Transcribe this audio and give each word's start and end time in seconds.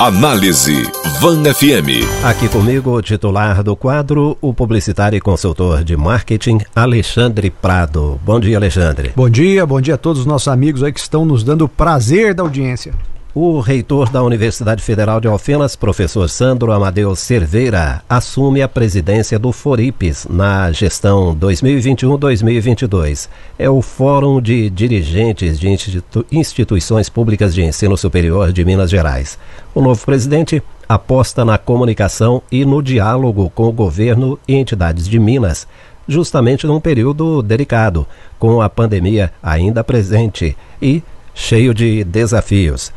Análise 0.00 0.82
Van 1.20 1.44
FM. 1.44 2.24
Aqui 2.24 2.48
comigo 2.48 2.90
o 2.90 3.00
titular 3.00 3.62
do 3.62 3.76
quadro, 3.76 4.36
o 4.40 4.52
publicitário 4.52 5.16
e 5.16 5.20
consultor 5.20 5.84
de 5.84 5.96
marketing, 5.96 6.58
Alexandre 6.74 7.48
Prado. 7.48 8.20
Bom 8.24 8.40
dia, 8.40 8.56
Alexandre. 8.56 9.12
Bom 9.14 9.30
dia, 9.30 9.64
bom 9.64 9.80
dia 9.80 9.94
a 9.94 9.96
todos 9.96 10.18
os 10.18 10.26
nossos 10.26 10.48
amigos 10.48 10.82
aí 10.82 10.92
que 10.92 10.98
estão 10.98 11.24
nos 11.24 11.44
dando 11.44 11.66
o 11.66 11.68
prazer 11.68 12.34
da 12.34 12.42
audiência. 12.42 12.92
O 13.36 13.58
reitor 13.58 14.10
da 14.10 14.22
Universidade 14.22 14.80
Federal 14.80 15.20
de 15.20 15.26
Alfenas, 15.26 15.74
professor 15.74 16.28
Sandro 16.28 16.70
Amadeu 16.70 17.16
Cerveira, 17.16 18.00
assume 18.08 18.62
a 18.62 18.68
presidência 18.68 19.40
do 19.40 19.50
FORIPES 19.50 20.28
na 20.30 20.70
gestão 20.70 21.34
2021-2022. 21.34 23.28
É 23.58 23.68
o 23.68 23.82
Fórum 23.82 24.40
de 24.40 24.70
Dirigentes 24.70 25.58
de 25.58 25.68
Institu 25.68 26.24
Instituições 26.30 27.08
Públicas 27.08 27.52
de 27.52 27.64
Ensino 27.64 27.96
Superior 27.96 28.52
de 28.52 28.64
Minas 28.64 28.88
Gerais. 28.88 29.36
O 29.74 29.82
novo 29.82 30.06
presidente 30.06 30.62
aposta 30.88 31.44
na 31.44 31.58
comunicação 31.58 32.40
e 32.52 32.64
no 32.64 32.80
diálogo 32.80 33.50
com 33.50 33.64
o 33.64 33.72
governo 33.72 34.38
e 34.46 34.54
entidades 34.54 35.08
de 35.08 35.18
Minas, 35.18 35.66
justamente 36.06 36.68
num 36.68 36.78
período 36.78 37.42
delicado, 37.42 38.06
com 38.38 38.62
a 38.62 38.70
pandemia 38.70 39.32
ainda 39.42 39.82
presente 39.82 40.56
e 40.80 41.02
cheio 41.34 41.74
de 41.74 42.04
desafios. 42.04 42.92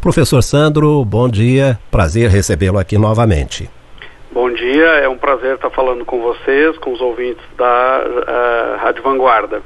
Professor 0.00 0.42
Sandro, 0.42 1.04
bom 1.04 1.28
dia, 1.28 1.78
prazer 1.90 2.30
recebê-lo 2.30 2.78
aqui 2.78 2.96
novamente. 2.96 3.68
Bom 4.32 4.50
dia, 4.50 4.86
é 5.02 5.06
um 5.06 5.18
prazer 5.18 5.56
estar 5.56 5.68
falando 5.68 6.06
com 6.06 6.22
vocês, 6.22 6.78
com 6.78 6.94
os 6.94 7.02
ouvintes 7.02 7.44
da 7.58 8.02
uh, 8.06 8.82
Rádio 8.82 9.02
Vanguarda. 9.02 9.60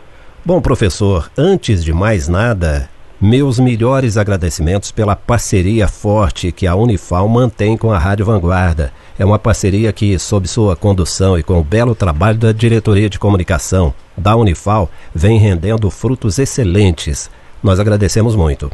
Bom, 0.44 0.60
professor, 0.60 1.30
antes 1.38 1.84
de 1.84 1.92
mais 1.92 2.26
nada, 2.26 2.90
meus 3.20 3.60
melhores 3.60 4.16
agradecimentos 4.16 4.90
pela 4.90 5.14
parceria 5.14 5.86
forte 5.86 6.50
que 6.50 6.66
a 6.66 6.74
Unifal 6.74 7.28
mantém 7.28 7.76
com 7.76 7.92
a 7.92 7.98
Rádio 7.98 8.26
Vanguarda. 8.26 8.92
É 9.16 9.24
uma 9.24 9.38
parceria 9.38 9.92
que, 9.92 10.18
sob 10.18 10.48
sua 10.48 10.74
condução 10.74 11.38
e 11.38 11.44
com 11.44 11.60
o 11.60 11.64
belo 11.64 11.94
trabalho 11.94 12.38
da 12.38 12.50
diretoria 12.50 13.08
de 13.08 13.20
comunicação 13.20 13.94
da 14.18 14.34
Unifal, 14.34 14.90
vem 15.14 15.38
rendendo 15.38 15.88
frutos 15.92 16.40
excelentes. 16.40 17.30
Nós 17.62 17.78
agradecemos 17.78 18.34
muito. 18.34 18.68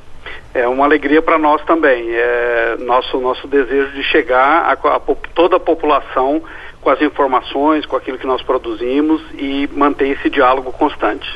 É 0.52 0.66
uma 0.66 0.84
alegria 0.84 1.22
para 1.22 1.38
nós 1.38 1.62
também. 1.64 2.10
É 2.10 2.76
nosso, 2.80 3.18
nosso 3.20 3.46
desejo 3.46 3.92
de 3.92 4.02
chegar 4.04 4.64
a, 4.64 4.72
a, 4.72 4.96
a, 4.96 5.00
toda 5.34 5.56
a 5.56 5.60
população 5.60 6.42
com 6.80 6.90
as 6.90 7.00
informações, 7.00 7.86
com 7.86 7.96
aquilo 7.96 8.18
que 8.18 8.26
nós 8.26 8.42
produzimos 8.42 9.22
e 9.38 9.68
manter 9.72 10.08
esse 10.08 10.30
diálogo 10.30 10.72
constante. 10.72 11.28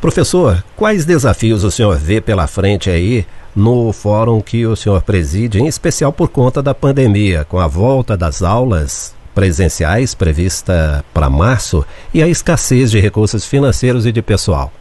Professor, 0.00 0.62
quais 0.76 1.04
desafios 1.04 1.64
o 1.64 1.70
senhor 1.70 1.96
vê 1.96 2.20
pela 2.20 2.46
frente 2.46 2.88
aí 2.88 3.26
no 3.54 3.92
fórum 3.92 4.40
que 4.40 4.64
o 4.66 4.76
senhor 4.76 5.02
preside, 5.02 5.60
em 5.60 5.66
especial 5.66 6.12
por 6.12 6.28
conta 6.28 6.62
da 6.62 6.74
pandemia, 6.74 7.44
com 7.44 7.58
a 7.58 7.66
volta 7.66 8.16
das 8.16 8.42
aulas 8.42 9.14
presenciais 9.34 10.14
prevista 10.14 11.04
para 11.12 11.28
março 11.28 11.84
e 12.14 12.22
a 12.22 12.28
escassez 12.28 12.90
de 12.90 13.00
recursos 13.00 13.46
financeiros 13.46 14.06
e 14.06 14.12
de 14.12 14.22
pessoal? 14.22 14.72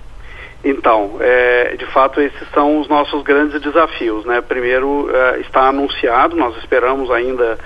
Então, 0.64 1.18
é, 1.22 1.76
de 1.78 1.86
fato, 1.88 2.20
esses 2.20 2.50
são 2.54 2.80
os 2.80 2.88
nossos 2.88 3.24
grandes 3.24 3.62
desafios. 3.62 4.26
Né? 4.26 4.42
Primeiro, 4.42 5.10
é, 5.14 5.40
está 5.40 5.70
anunciado, 5.70 6.36
nós 6.36 6.58
esperamos 6.58 7.10
ainda 7.12 7.58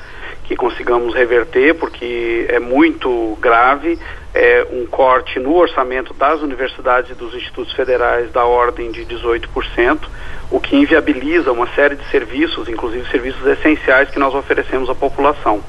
que 0.44 0.56
consigamos 0.56 1.16
reverter, 1.16 1.74
porque 1.74 2.46
é 2.50 2.60
muito 2.60 3.38
grave 3.42 3.98
é, 4.34 4.68
um 4.72 4.86
corte 4.86 5.40
no 5.40 5.56
orçamento 5.56 6.14
das 6.14 6.42
universidades 6.42 7.12
e 7.12 7.16
dos 7.16 7.34
institutos 7.34 7.74
federais 7.74 8.32
da 8.32 8.46
ordem 8.46 8.92
de 8.92 9.06
18%, 9.06 10.00
o 10.52 10.60
que 10.60 10.76
inviabiliza 10.76 11.52
uma 11.52 11.68
série 11.74 11.96
de 11.96 12.06
serviços, 12.10 12.68
inclusive 12.68 13.10
serviços 13.10 13.46
essenciais 13.48 14.10
que 14.12 14.20
nós 14.20 14.36
oferecemos 14.36 14.90
à 14.90 14.96
população. 14.96 15.64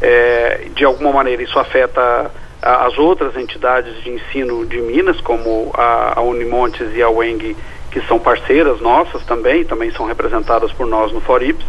É, 0.00 0.68
de 0.74 0.84
alguma 0.84 1.10
maneira, 1.10 1.42
isso 1.42 1.58
afeta 1.58 2.30
as 2.66 2.98
outras 2.98 3.36
entidades 3.36 4.02
de 4.02 4.10
ensino 4.10 4.66
de 4.66 4.80
Minas, 4.80 5.20
como 5.20 5.70
a, 5.74 6.18
a 6.18 6.22
Unimontes 6.22 6.94
e 6.94 7.02
a 7.02 7.08
UENG, 7.08 7.56
que 7.90 8.00
são 8.02 8.18
parceiras 8.18 8.80
nossas 8.80 9.24
também, 9.24 9.64
também 9.64 9.90
são 9.92 10.04
representadas 10.04 10.72
por 10.72 10.86
nós 10.86 11.12
no 11.12 11.20
Forips, 11.20 11.64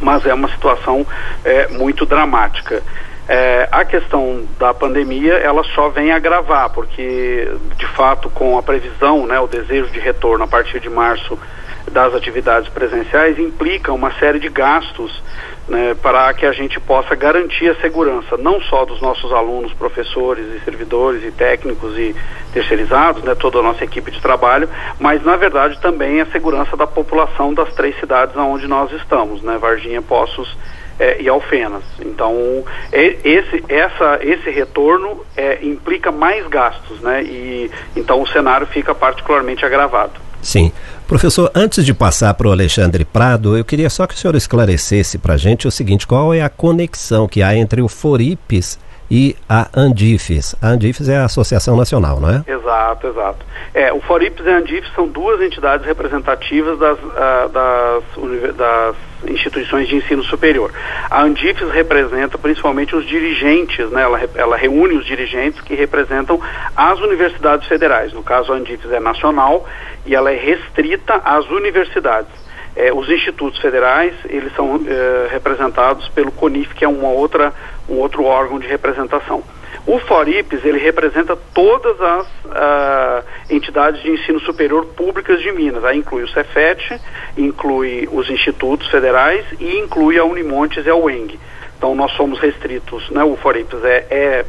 mas 0.00 0.26
é 0.26 0.34
uma 0.34 0.48
situação 0.48 1.06
é, 1.44 1.68
muito 1.68 2.04
dramática. 2.04 2.82
É, 3.28 3.68
a 3.70 3.84
questão 3.84 4.44
da 4.58 4.74
pandemia, 4.74 5.34
ela 5.34 5.62
só 5.62 5.88
vem 5.88 6.10
agravar, 6.10 6.70
porque, 6.70 7.48
de 7.76 7.86
fato, 7.88 8.28
com 8.28 8.58
a 8.58 8.62
previsão, 8.62 9.26
né, 9.26 9.38
o 9.38 9.46
desejo 9.46 9.90
de 9.90 10.00
retorno 10.00 10.44
a 10.44 10.48
partir 10.48 10.80
de 10.80 10.90
março 10.90 11.38
das 11.90 12.14
atividades 12.14 12.68
presenciais, 12.68 13.38
implica 13.38 13.92
uma 13.92 14.12
série 14.18 14.38
de 14.38 14.48
gastos 14.48 15.22
né, 15.68 15.94
para 16.02 16.32
que 16.34 16.44
a 16.44 16.52
gente 16.52 16.80
possa 16.80 17.14
garantir 17.14 17.68
a 17.68 17.74
segurança 17.76 18.36
não 18.36 18.60
só 18.60 18.84
dos 18.84 19.00
nossos 19.00 19.32
alunos, 19.32 19.72
professores 19.72 20.44
e 20.56 20.64
servidores 20.64 21.22
e 21.24 21.30
técnicos 21.30 21.96
e 21.96 22.14
terceirizados, 22.52 23.22
né, 23.22 23.34
toda 23.34 23.58
a 23.58 23.62
nossa 23.62 23.84
equipe 23.84 24.10
de 24.10 24.20
trabalho, 24.20 24.68
mas 24.98 25.22
na 25.24 25.36
verdade 25.36 25.80
também 25.80 26.20
a 26.20 26.26
segurança 26.26 26.76
da 26.76 26.86
população 26.86 27.54
das 27.54 27.72
três 27.74 27.98
cidades 27.98 28.36
onde 28.36 28.66
nós 28.66 28.92
estamos, 28.92 29.42
né, 29.42 29.58
Varginha, 29.58 30.02
Poços 30.02 30.56
é, 30.98 31.20
e 31.20 31.28
Alfenas. 31.28 31.84
Então 32.00 32.64
esse, 32.92 33.64
essa, 33.68 34.18
esse 34.22 34.50
retorno 34.50 35.24
é, 35.36 35.58
implica 35.62 36.10
mais 36.10 36.46
gastos, 36.48 37.00
né, 37.00 37.22
e 37.22 37.70
então 37.96 38.20
o 38.20 38.26
cenário 38.26 38.66
fica 38.66 38.94
particularmente 38.94 39.64
agravado. 39.64 40.20
Sim. 40.42 40.72
Professor, 41.06 41.50
antes 41.54 41.84
de 41.84 41.94
passar 41.94 42.34
para 42.34 42.48
o 42.48 42.52
Alexandre 42.52 43.04
Prado, 43.04 43.56
eu 43.56 43.64
queria 43.64 43.88
só 43.88 44.06
que 44.06 44.14
o 44.14 44.16
senhor 44.16 44.34
esclarecesse 44.34 45.18
para 45.18 45.34
a 45.34 45.36
gente 45.36 45.68
o 45.68 45.70
seguinte: 45.70 46.06
qual 46.06 46.34
é 46.34 46.42
a 46.42 46.48
conexão 46.48 47.28
que 47.28 47.42
há 47.42 47.54
entre 47.54 47.80
o 47.80 47.88
Foripes 47.88 48.78
e 49.12 49.36
a 49.46 49.68
Andifes? 49.76 50.56
A 50.62 50.68
Andifes 50.68 51.06
é 51.06 51.18
a 51.18 51.26
Associação 51.26 51.76
Nacional, 51.76 52.18
não 52.18 52.30
é? 52.30 52.42
Exato, 52.50 53.08
exato. 53.08 53.44
É, 53.74 53.92
o 53.92 54.00
Foripes 54.00 54.42
e 54.46 54.48
a 54.48 54.56
Andifes 54.56 54.90
são 54.94 55.06
duas 55.06 55.38
entidades 55.42 55.84
representativas 55.84 56.78
das, 56.78 56.98
uh, 56.98 57.48
das, 57.52 58.56
das 58.56 58.96
instituições 59.28 59.86
de 59.86 59.96
ensino 59.96 60.24
superior. 60.24 60.72
A 61.10 61.24
Andifes 61.24 61.70
representa 61.70 62.38
principalmente 62.38 62.96
os 62.96 63.06
dirigentes, 63.06 63.90
né? 63.90 64.00
ela, 64.00 64.18
ela 64.34 64.56
reúne 64.56 64.94
os 64.94 65.04
dirigentes 65.04 65.60
que 65.60 65.74
representam 65.74 66.40
as 66.74 66.98
universidades 67.00 67.68
federais. 67.68 68.14
No 68.14 68.22
caso, 68.22 68.50
a 68.50 68.56
Andifes 68.56 68.90
é 68.90 68.98
nacional 68.98 69.68
e 70.06 70.14
ela 70.14 70.32
é 70.32 70.36
restrita 70.36 71.20
às 71.22 71.46
universidades. 71.50 72.41
É, 72.74 72.92
os 72.92 73.08
institutos 73.10 73.60
federais, 73.60 74.14
eles 74.28 74.54
são 74.54 74.80
é, 74.86 75.28
representados 75.30 76.08
pelo 76.08 76.32
CONIF, 76.32 76.74
que 76.74 76.84
é 76.84 76.88
uma 76.88 77.08
outra, 77.08 77.52
um 77.88 77.96
outro 77.96 78.24
órgão 78.24 78.58
de 78.58 78.66
representação. 78.66 79.42
O 79.86 79.98
FORIPES, 79.98 80.64
ele 80.64 80.78
representa 80.78 81.36
todas 81.52 82.00
as 82.00 82.26
uh, 82.44 83.24
entidades 83.50 84.00
de 84.00 84.10
ensino 84.10 84.38
superior 84.38 84.86
públicas 84.86 85.40
de 85.40 85.50
Minas. 85.50 85.84
Aí 85.84 85.98
inclui 85.98 86.22
o 86.22 86.28
Cefet, 86.28 87.00
inclui 87.36 88.08
os 88.12 88.30
institutos 88.30 88.86
federais 88.88 89.44
e 89.58 89.78
inclui 89.78 90.18
a 90.18 90.24
Unimontes 90.24 90.86
e 90.86 90.90
a 90.90 90.94
UENG. 90.94 91.38
Então 91.76 91.96
nós 91.96 92.12
somos 92.12 92.38
restritos, 92.38 93.10
né? 93.10 93.24
o 93.24 93.36
FORIPES 93.36 93.84
é, 93.84 94.06
é 94.08 94.46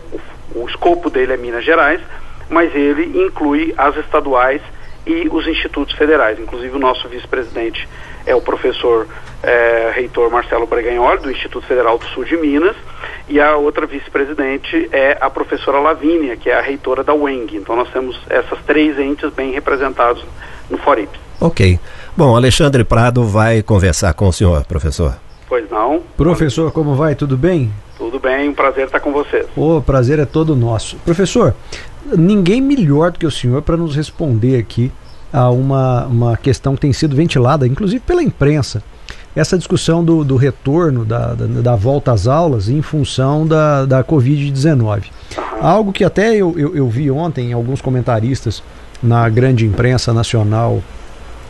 o, 0.54 0.60
o 0.62 0.70
escopo 0.70 1.10
dele 1.10 1.34
é 1.34 1.38
Minas 1.38 1.66
Gerais, 1.66 2.00
mas 2.48 2.76
ele 2.76 3.26
inclui 3.26 3.74
as 3.76 3.98
estaduais 3.98 4.62
e 5.08 5.28
os 5.32 5.48
institutos 5.48 5.96
federais. 5.96 6.40
Inclusive 6.40 6.76
o 6.76 6.80
nosso 6.80 7.08
vice-presidente 7.10 7.90
é 8.26 8.36
o 8.36 8.42
professor 8.42 9.08
é, 9.42 9.92
reitor 9.94 10.32
Marcelo 10.32 10.66
Breganholi, 10.66 11.22
do 11.22 11.32
Instituto 11.32 11.68
Federal 11.68 11.98
do 11.98 12.06
Sul 12.06 12.24
de 12.24 12.38
Minas, 12.38 12.76
e 13.28 13.40
a 13.40 13.56
outra 13.58 13.86
vice-presidente 13.86 14.90
é 14.92 15.18
a 15.20 15.30
professora 15.30 15.80
Lavínia, 15.80 16.38
que 16.38 16.50
é 16.50 16.58
a 16.58 16.62
reitora 16.62 17.04
da 17.04 17.14
UENG. 17.14 17.58
Então 17.58 17.76
nós 17.76 17.90
temos 17.92 18.20
essas 18.30 18.60
três 18.66 18.98
entes 18.98 19.32
bem 19.34 19.52
representados 19.52 20.24
no 20.70 20.78
FORIP. 20.78 21.20
Ok. 21.40 21.80
Bom, 22.16 22.36
Alexandre 22.36 22.84
Prado 22.84 23.24
vai 23.26 23.62
conversar 23.62 24.14
com 24.14 24.28
o 24.28 24.34
senhor, 24.34 24.64
professor. 24.66 25.16
Pois 25.48 25.70
não. 25.70 26.02
Professor, 26.16 26.72
como 26.72 26.96
vai? 26.96 27.16
Tudo 27.16 27.38
bem? 27.38 27.72
Tudo 27.98 28.20
bem, 28.20 28.50
um 28.50 28.54
prazer 28.54 28.86
estar 28.86 29.00
com 29.00 29.12
vocês. 29.12 29.46
O 29.56 29.82
prazer 29.82 30.20
é 30.20 30.26
todo 30.26 30.56
nosso. 30.56 30.98
Professor, 30.98 31.54
ninguém 32.18 32.62
melhor 32.62 33.12
do 33.12 33.20
que 33.20 33.26
o 33.26 33.32
senhor 33.32 33.62
para 33.62 33.78
nos 33.78 33.96
responder 33.96 34.58
aqui 34.58 34.92
a 35.34 35.50
uma, 35.50 36.06
uma 36.06 36.38
questão 36.38 36.76
que 36.76 36.82
tem 36.82 36.94
sido 36.94 37.16
ventilada, 37.16 37.68
inclusive 37.68 38.00
pela 38.00 38.22
imprensa. 38.22 38.84
Essa 39.36 39.58
discussão 39.58 40.06
do, 40.06 40.24
do 40.24 40.36
retorno, 40.36 41.04
da, 41.04 41.34
da, 41.34 41.46
da, 41.48 41.76
volta 41.76 42.12
às 42.12 42.28
aulas 42.28 42.70
em 42.70 42.84
função 42.84 43.48
da, 43.48 43.84
da 43.84 44.04
Covid-19. 44.04 45.06
Algo 45.60 45.92
que 45.92 46.04
até 46.04 46.36
eu, 46.36 46.54
eu, 46.56 46.76
eu, 46.76 46.88
vi 46.88 47.10
ontem 47.10 47.52
alguns 47.52 47.82
comentaristas 47.82 48.62
na 49.02 49.28
grande 49.28 49.66
imprensa 49.66 50.14
nacional 50.14 50.84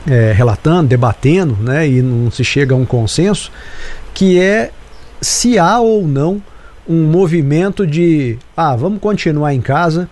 é, 0.08 0.32
relatando, 0.32 0.88
debatendo, 0.88 1.58
né, 1.60 1.86
e 1.86 2.02
não 2.02 2.32
se 2.32 2.44
chega 2.44 2.74
a 2.74 2.78
um 2.78 2.86
consenso, 2.86 3.52
que 4.14 4.40
é 4.40 4.72
se 5.20 5.60
há 5.60 5.78
ou 5.80 6.08
não 6.08 6.42
um 6.88 7.04
movimento 7.04 7.86
de 7.86 8.38
ah, 8.56 8.76
vamos 8.76 9.00
continuar 9.00 9.54
em 9.54 9.62
casa 9.62 10.10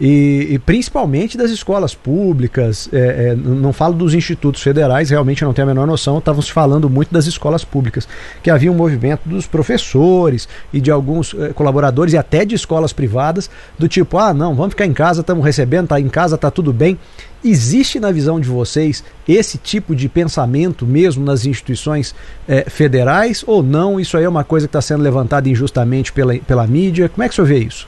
e, 0.00 0.46
e 0.50 0.58
principalmente 0.58 1.36
das 1.36 1.50
escolas 1.50 1.94
públicas. 1.94 2.88
É, 2.92 3.30
é, 3.30 3.36
não 3.36 3.72
falo 3.72 3.94
dos 3.94 4.14
institutos 4.14 4.62
federais, 4.62 5.10
realmente 5.10 5.44
não 5.44 5.52
tenho 5.52 5.66
a 5.66 5.74
menor 5.74 5.86
noção. 5.86 6.18
Estavam 6.18 6.40
se 6.40 6.52
falando 6.52 6.88
muito 6.88 7.12
das 7.12 7.26
escolas 7.26 7.64
públicas, 7.64 8.08
que 8.42 8.50
havia 8.50 8.70
um 8.70 8.74
movimento 8.74 9.28
dos 9.28 9.46
professores 9.46 10.48
e 10.72 10.80
de 10.80 10.90
alguns 10.90 11.34
é, 11.34 11.48
colaboradores 11.48 12.14
e 12.14 12.16
até 12.16 12.44
de 12.44 12.54
escolas 12.54 12.92
privadas, 12.92 13.50
do 13.78 13.88
tipo: 13.88 14.18
ah, 14.18 14.32
não, 14.32 14.54
vamos 14.54 14.70
ficar 14.70 14.86
em 14.86 14.92
casa, 14.92 15.20
estamos 15.20 15.44
recebendo, 15.44 15.88
tá 15.88 16.00
em 16.00 16.08
casa, 16.08 16.38
tá 16.38 16.50
tudo 16.50 16.72
bem. 16.72 16.98
Existe 17.44 18.00
na 18.00 18.10
visão 18.10 18.40
de 18.40 18.48
vocês 18.48 19.04
esse 19.26 19.58
tipo 19.58 19.94
de 19.94 20.08
pensamento 20.08 20.84
mesmo 20.84 21.24
nas 21.24 21.46
instituições 21.46 22.12
é, 22.48 22.68
federais 22.68 23.44
ou 23.46 23.62
não? 23.62 24.00
Isso 24.00 24.16
aí 24.16 24.24
é 24.24 24.28
uma 24.28 24.42
coisa 24.42 24.66
que 24.66 24.70
está 24.70 24.80
sendo 24.80 25.02
levantada 25.02 25.48
injustamente 25.48 26.12
pela, 26.12 26.36
pela 26.38 26.66
mídia? 26.66 27.08
Como 27.08 27.22
é 27.22 27.28
que 27.28 27.32
o 27.32 27.36
senhor 27.36 27.46
vê 27.46 27.58
isso? 27.60 27.86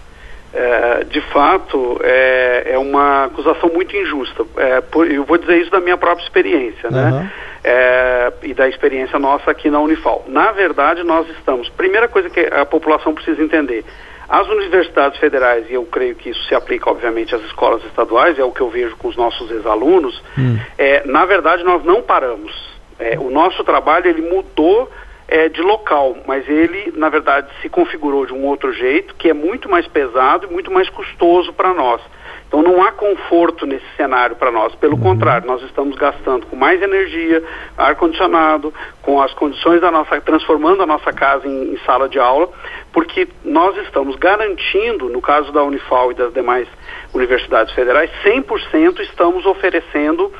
É, 0.52 1.04
de 1.04 1.20
fato, 1.32 2.00
é, 2.02 2.72
é, 2.72 2.78
uma 2.78 3.26
acusação 3.26 3.70
muito 3.72 3.96
injusta. 3.96 4.44
É, 4.56 4.80
por, 4.80 5.10
eu 5.10 5.24
vou 5.24 5.38
dizer 5.38 5.58
isso 5.58 5.70
da 5.70 5.80
minha 5.80 5.96
própria 5.96 6.24
experiência, 6.24 6.88
uhum. 6.88 6.96
né? 6.96 7.32
É, 7.62 8.32
e 8.42 8.54
da 8.54 8.68
experiência 8.68 9.18
nossa 9.18 9.50
aqui 9.50 9.70
na 9.70 9.78
Unifal. 9.78 10.24
Na 10.26 10.50
verdade, 10.50 11.04
nós 11.04 11.28
estamos. 11.30 11.68
Primeira 11.68 12.08
coisa 12.08 12.28
que 12.28 12.40
a 12.40 12.64
população 12.64 13.14
precisa 13.14 13.40
entender: 13.40 13.84
as 14.28 14.48
universidades 14.48 15.20
federais, 15.20 15.68
e 15.70 15.74
eu 15.74 15.84
creio 15.84 16.16
que 16.16 16.30
isso 16.30 16.42
se 16.48 16.54
aplica, 16.54 16.90
obviamente, 16.90 17.34
às 17.34 17.42
escolas 17.42 17.84
estaduais, 17.84 18.38
é 18.38 18.44
o 18.44 18.50
que 18.50 18.60
eu 18.60 18.70
vejo 18.70 18.96
com 18.96 19.08
os 19.08 19.16
nossos 19.16 19.50
ex-alunos, 19.50 20.20
hum. 20.36 20.58
é, 20.78 21.06
na 21.06 21.26
verdade, 21.26 21.62
nós 21.62 21.84
não 21.84 22.02
paramos. 22.02 22.52
É, 22.98 23.18
o 23.18 23.30
nosso 23.30 23.62
trabalho, 23.62 24.08
ele 24.08 24.22
mudou 24.22 24.90
é, 25.30 25.48
de 25.48 25.62
local, 25.62 26.16
mas 26.26 26.46
ele, 26.48 26.92
na 26.96 27.08
verdade, 27.08 27.48
se 27.62 27.68
configurou 27.68 28.26
de 28.26 28.34
um 28.34 28.44
outro 28.44 28.72
jeito, 28.72 29.14
que 29.14 29.30
é 29.30 29.32
muito 29.32 29.68
mais 29.68 29.86
pesado 29.86 30.46
e 30.46 30.52
muito 30.52 30.72
mais 30.72 30.90
custoso 30.90 31.52
para 31.52 31.72
nós. 31.72 32.02
Então 32.50 32.62
não 32.62 32.82
há 32.82 32.90
conforto 32.90 33.64
nesse 33.64 33.86
cenário 33.96 34.34
para 34.34 34.50
nós. 34.50 34.74
Pelo 34.74 34.94
uhum. 34.94 35.02
contrário, 35.02 35.46
nós 35.46 35.62
estamos 35.62 35.96
gastando 35.96 36.46
com 36.46 36.56
mais 36.56 36.82
energia, 36.82 37.42
ar-condicionado, 37.78 38.74
com 39.02 39.22
as 39.22 39.32
condições 39.34 39.80
da 39.80 39.90
nossa, 39.90 40.20
transformando 40.20 40.82
a 40.82 40.86
nossa 40.86 41.12
casa 41.12 41.46
em, 41.46 41.74
em, 41.74 41.78
sala 41.86 42.08
de 42.08 42.18
aula, 42.18 42.48
porque 42.92 43.28
nós 43.44 43.76
estamos 43.78 44.16
garantindo, 44.16 45.08
no 45.08 45.20
caso 45.20 45.52
da 45.52 45.62
Unifal 45.62 46.10
e 46.10 46.14
das 46.14 46.32
demais 46.32 46.66
universidades 47.14 47.72
federais, 47.74 48.10
100% 48.24 49.00
estamos 49.00 49.46
oferecendo 49.46 50.32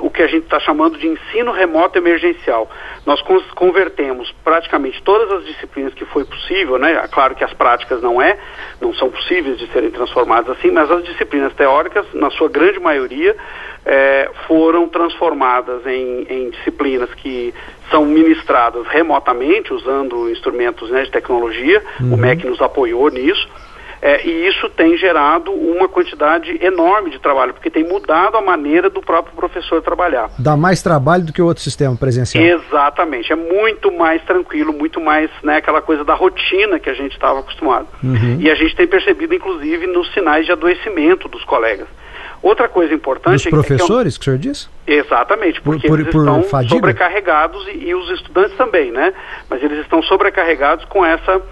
o 0.00 0.10
que 0.10 0.22
a 0.22 0.26
gente 0.26 0.44
está 0.44 0.60
chamando 0.60 0.98
de 0.98 1.06
ensino 1.06 1.52
remoto 1.52 1.98
emergencial. 1.98 2.68
Nós 3.06 3.22
convertemos 3.54 4.32
praticamente 4.44 5.02
todas 5.02 5.30
as 5.38 5.44
disciplinas 5.44 5.94
que 5.94 6.04
foi 6.06 6.24
possível, 6.24 6.78
né? 6.78 7.06
Claro 7.10 7.34
que 7.34 7.44
as 7.44 7.52
práticas 7.52 8.02
não 8.02 8.20
é, 8.20 8.38
não 8.80 8.92
são 8.94 9.10
possíveis 9.10 9.58
de 9.58 9.66
serem 9.72 9.90
transformadas 9.90 10.56
assim, 10.56 10.70
mas 10.70 10.90
as 10.90 11.04
disciplinas 11.08 11.52
teóricas, 11.54 12.06
na 12.14 12.30
sua 12.30 12.48
grande 12.48 12.78
maioria, 12.78 13.36
é, 13.84 14.30
foram 14.46 14.88
transformadas 14.88 15.86
em, 15.86 16.26
em, 16.28 16.50
disciplinas 16.50 17.12
que 17.14 17.54
são 17.90 18.04
ministradas 18.04 18.86
remotamente, 18.86 19.72
usando 19.72 20.30
instrumentos 20.30 20.90
né, 20.90 21.04
de 21.04 21.10
tecnologia. 21.10 21.82
Uhum. 22.00 22.14
O 22.14 22.16
MEC 22.16 22.46
nos 22.46 22.60
apoiou 22.60 23.08
nisso. 23.08 23.48
É, 24.00 24.24
e 24.26 24.48
isso 24.48 24.68
tem 24.70 24.96
gerado 24.96 25.52
uma 25.52 25.88
quantidade 25.88 26.58
enorme 26.64 27.10
de 27.10 27.18
trabalho, 27.18 27.52
porque 27.52 27.70
tem 27.70 27.84
mudado 27.84 28.36
a 28.36 28.40
maneira 28.40 28.88
do 28.88 29.00
próprio 29.00 29.34
professor 29.34 29.82
trabalhar. 29.82 30.30
Dá 30.38 30.56
mais 30.56 30.82
trabalho 30.82 31.24
do 31.24 31.32
que 31.32 31.42
o 31.42 31.46
outro 31.46 31.62
sistema 31.62 31.96
presencial. 31.96 32.42
Exatamente, 32.44 33.32
é 33.32 33.36
muito 33.36 33.90
mais 33.92 34.22
tranquilo, 34.24 34.72
muito 34.72 35.00
mais 35.00 35.30
né, 35.42 35.56
aquela 35.56 35.82
coisa 35.82 36.04
da 36.04 36.14
rotina 36.14 36.78
que 36.78 36.88
a 36.88 36.94
gente 36.94 37.12
estava 37.12 37.40
acostumado. 37.40 37.88
Uhum. 38.02 38.38
E 38.40 38.50
a 38.50 38.54
gente 38.54 38.74
tem 38.76 38.86
percebido, 38.86 39.34
inclusive, 39.34 39.86
nos 39.86 40.12
sinais 40.12 40.46
de 40.46 40.52
adoecimento 40.52 41.28
dos 41.28 41.44
colegas. 41.44 41.88
Outra 42.40 42.68
coisa 42.68 42.94
importante... 42.94 43.36
Os 43.36 43.46
é 43.46 43.50
professores, 43.50 44.16
que, 44.16 44.30
é 44.30 44.32
um... 44.32 44.38
que 44.38 44.40
o 44.40 44.42
senhor 44.42 44.54
disse? 44.54 44.68
Exatamente, 44.86 45.60
porque 45.60 45.88
por, 45.88 45.98
eles 45.98 46.12
por 46.12 46.20
estão 46.20 46.42
fadiga? 46.44 46.74
sobrecarregados 46.76 47.66
e, 47.66 47.88
e 47.88 47.94
os 47.94 48.08
estudantes 48.10 48.56
também, 48.56 48.92
né? 48.92 49.12
Mas 49.50 49.62
eles 49.62 49.80
estão 49.80 50.00
sobrecarregados 50.02 50.84
com 50.84 51.04
essa 51.04 51.42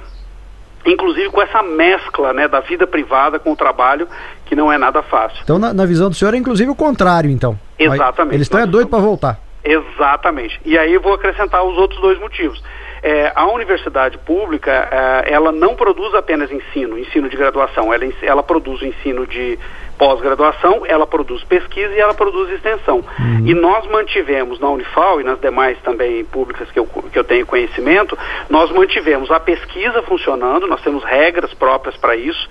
inclusive 0.87 1.31
com 1.31 1.43
essa 1.43 1.63
mescla 1.63 2.33
né, 2.33 2.49
da 2.49 2.61
vida 2.61 2.87
privada 2.87 3.39
com 3.39 3.53
o 3.53 3.57
trabalho, 3.57 4.09
que 4.45 4.55
não 4.55 4.73
é 4.73 4.79
nada 4.79 5.03
fácil. 5.03 5.39
Então, 5.43 5.59
na, 5.59 5.75
na 5.75 5.85
visão 5.85 6.09
do 6.09 6.15
senhor, 6.15 6.33
é 6.35 6.37
inclusive 6.37 6.71
o 6.71 6.75
contrário, 6.75 7.31
então. 7.31 7.59
Exatamente. 7.79 8.35
Eles 8.35 8.47
estão 8.47 8.61
é 8.61 8.67
doido 8.67 8.89
para 8.89 8.99
voltar. 8.99 9.39
Exatamente. 9.65 10.61
E 10.65 10.79
aí 10.79 10.95
eu 10.95 11.01
vou 11.01 11.15
acrescentar 11.15 11.65
os 11.65 11.77
outros 11.77 12.01
dois 12.01 12.19
motivos. 12.21 12.63
É, 13.09 13.31
a 13.37 13.47
universidade 13.47 14.19
pública, 14.19 14.89
é, 14.91 15.33
ela 15.33 15.53
não 15.53 15.77
produz 15.77 16.13
apenas 16.13 16.51
ensino, 16.51 16.99
ensino 16.99 17.29
de 17.29 17.37
graduação, 17.37 17.95
ela, 17.95 18.05
ela 18.21 18.43
produz 18.43 18.83
o 18.83 18.85
ensino 18.85 19.25
de 19.25 19.57
pós-graduação, 19.99 20.85
ela 20.87 21.07
produz 21.07 21.43
pesquisa 21.45 21.93
e 21.95 21.99
ela 21.99 22.15
produz 22.15 22.51
extensão. 22.51 22.97
Uhum. 23.19 23.47
E 23.47 23.55
nós 23.55 23.87
mantivemos 23.87 24.61
na 24.61 24.69
Unifal 24.69 25.21
e 25.21 25.25
nas 25.25 25.41
demais 25.41 25.79
também 25.83 26.25
públicas 26.25 26.71
que 26.71 26.79
eu, 26.79 26.87
que 26.87 27.19
eu 27.19 27.25
tenho 27.25 27.47
conhecimento, 27.47 28.17
nós 28.49 28.71
mantivemos 28.71 29.31
a 29.31 29.41
pesquisa 29.41 30.03
funcionando, 30.03 30.67
nós 30.67 30.83
temos 30.83 31.03
regras 31.05 31.53
próprias 31.55 31.97
para 31.97 32.15
isso, 32.17 32.49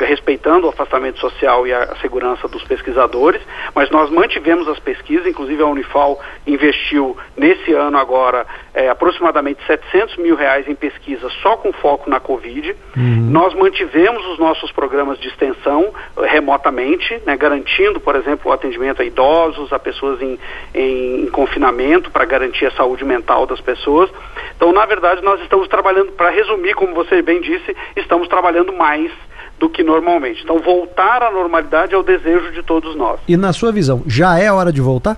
respeitando 0.00 0.66
o 0.66 0.70
afastamento 0.70 1.18
social 1.20 1.66
e 1.66 1.72
a 1.72 1.94
segurança 1.96 2.48
dos 2.48 2.64
pesquisadores, 2.64 3.40
mas 3.74 3.90
nós 3.90 4.10
mantivemos 4.10 4.68
as 4.68 4.78
pesquisas, 4.78 5.26
inclusive 5.26 5.62
a 5.62 5.66
Unifal 5.66 6.20
investiu 6.46 7.16
nesse 7.36 7.72
ano 7.72 7.96
agora 7.98 8.46
é, 8.72 8.88
aproximadamente 8.88 9.64
700 9.76 10.16
mil 10.16 10.36
reais 10.36 10.66
em 10.66 10.74
pesquisa 10.74 11.28
só 11.42 11.56
com 11.56 11.72
foco 11.72 12.08
na 12.08 12.20
Covid. 12.20 12.74
Uhum. 12.96 13.28
Nós 13.30 13.54
mantivemos 13.54 14.24
os 14.28 14.38
nossos 14.38 14.72
programas 14.72 15.18
de 15.18 15.28
extensão 15.28 15.92
remota 16.22 16.64
remotamente, 16.64 17.20
né, 17.26 17.36
garantindo, 17.36 18.00
por 18.00 18.16
exemplo, 18.16 18.50
o 18.50 18.52
atendimento 18.52 19.02
a 19.02 19.04
idosos, 19.04 19.72
a 19.72 19.78
pessoas 19.78 20.20
em, 20.20 20.38
em, 20.74 21.24
em 21.24 21.26
confinamento, 21.30 22.10
para 22.10 22.24
garantir 22.24 22.66
a 22.66 22.70
saúde 22.72 23.04
mental 23.04 23.46
das 23.46 23.60
pessoas. 23.60 24.10
Então, 24.56 24.72
na 24.72 24.86
verdade, 24.86 25.22
nós 25.22 25.40
estamos 25.40 25.68
trabalhando, 25.68 26.12
para 26.12 26.30
resumir, 26.30 26.74
como 26.74 26.94
você 26.94 27.20
bem 27.22 27.40
disse, 27.40 27.76
estamos 27.96 28.28
trabalhando 28.28 28.72
mais 28.72 29.10
do 29.58 29.68
que 29.68 29.82
normalmente. 29.82 30.42
Então, 30.42 30.58
voltar 30.58 31.22
à 31.22 31.30
normalidade 31.30 31.94
é 31.94 31.98
o 31.98 32.02
desejo 32.02 32.52
de 32.52 32.62
todos 32.62 32.96
nós. 32.96 33.20
E 33.28 33.36
na 33.36 33.52
sua 33.52 33.72
visão, 33.72 34.02
já 34.06 34.38
é 34.38 34.50
hora 34.50 34.72
de 34.72 34.80
voltar? 34.80 35.16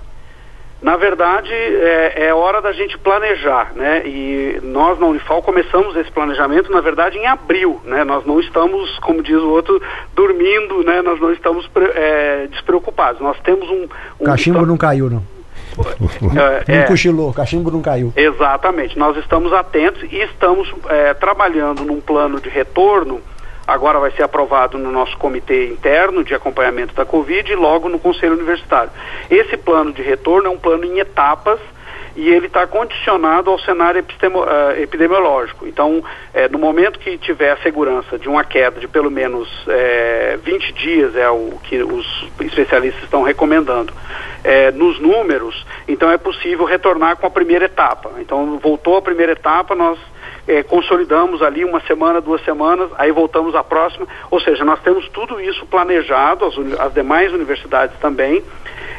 Na 0.81 0.95
verdade, 0.95 1.51
é, 1.51 2.27
é, 2.27 2.33
hora 2.33 2.61
da 2.61 2.71
gente 2.71 2.97
planejar, 2.99 3.71
né? 3.75 4.03
E 4.05 4.59
nós 4.61 4.99
na 4.99 5.07
Unifal 5.07 5.41
começamos 5.41 5.95
esse 5.95 6.11
planejamento, 6.11 6.71
na 6.71 6.81
verdade, 6.81 7.17
em 7.17 7.25
abril, 7.25 7.81
né? 7.83 8.03
Nós 8.03 8.25
não 8.25 8.39
estamos, 8.39 8.99
como 8.99 9.23
diz 9.23 9.37
o 9.37 9.49
outro, 9.49 9.81
dormindo, 10.15 10.83
né? 10.83 11.01
Nós 11.01 11.19
não 11.19 11.33
estamos 11.33 11.67
é, 11.95 12.47
despreocupados. 12.51 13.19
Nós 13.19 13.37
temos 13.39 13.67
um... 13.69 13.87
um 14.19 14.25
Cachimbo 14.25 14.65
não 14.65 14.77
caiu, 14.77 15.09
não. 15.09 15.23
É, 16.35 16.71
não 16.71 16.79
é. 16.81 16.83
cochilou, 16.83 17.31
cachimbo 17.31 17.69
não 17.69 17.81
caiu. 17.81 18.11
Exatamente. 18.15 18.97
Nós 18.97 19.15
estamos 19.17 19.53
atentos 19.53 20.01
e 20.11 20.21
estamos 20.21 20.73
é, 20.89 21.13
trabalhando 21.13 21.83
num 21.83 22.01
plano 22.01 22.39
de 22.41 22.49
retorno 22.49 23.21
agora 23.67 23.99
vai 23.99 24.11
ser 24.11 24.23
aprovado 24.23 24.77
no 24.77 24.91
nosso 24.91 25.17
comitê 25.17 25.67
interno 25.67 26.23
de 26.23 26.33
acompanhamento 26.33 26.95
da 26.95 27.05
Covid 27.05 27.51
e 27.51 27.55
logo 27.55 27.89
no 27.89 27.99
Conselho 27.99 28.33
Universitário. 28.33 28.91
Esse 29.29 29.57
plano 29.57 29.91
de 29.91 30.01
retorno 30.01 30.47
é 30.47 30.49
um 30.49 30.57
plano 30.57 30.85
em 30.85 30.99
etapas 30.99 31.59
e 32.17 32.29
ele 32.29 32.47
está 32.47 32.65
condicionado 32.65 33.51
ao 33.51 33.59
cenário 33.59 34.01
uh, 34.01 34.81
epidemiológico. 34.81 35.67
Então, 35.67 36.03
é, 36.33 36.49
no 36.49 36.57
momento 36.57 36.97
que 36.97 37.15
tiver 37.19 37.51
a 37.51 37.57
segurança 37.57 38.17
de 38.17 38.27
uma 38.27 38.43
queda 38.43 38.79
de 38.79 38.87
pelo 38.87 39.11
menos 39.11 39.47
é, 39.67 40.39
20 40.43 40.73
dias, 40.73 41.15
é 41.15 41.29
o 41.29 41.59
que 41.63 41.83
os 41.83 42.27
especialistas 42.41 43.03
estão 43.03 43.21
recomendando, 43.21 43.93
é, 44.43 44.71
nos 44.71 44.99
números, 44.99 45.63
então 45.87 46.09
é 46.09 46.17
possível 46.17 46.65
retornar 46.65 47.17
com 47.17 47.27
a 47.27 47.29
primeira 47.29 47.65
etapa. 47.65 48.11
Então, 48.17 48.57
voltou 48.57 48.97
a 48.97 49.01
primeira 49.01 49.33
etapa, 49.33 49.75
nós 49.75 49.99
é, 50.47 50.63
consolidamos 50.63 51.41
ali 51.41 51.65
uma 51.65 51.81
semana, 51.81 52.21
duas 52.21 52.43
semanas, 52.45 52.89
aí 52.97 53.11
voltamos 53.11 53.53
à 53.53 53.63
próxima. 53.63 54.07
Ou 54.31 54.39
seja, 54.39 54.63
nós 54.63 54.79
temos 54.81 55.07
tudo 55.09 55.41
isso 55.41 55.65
planejado, 55.65 56.45
as, 56.45 56.55
as 56.79 56.93
demais 56.93 57.33
universidades 57.33 57.95
também. 57.99 58.43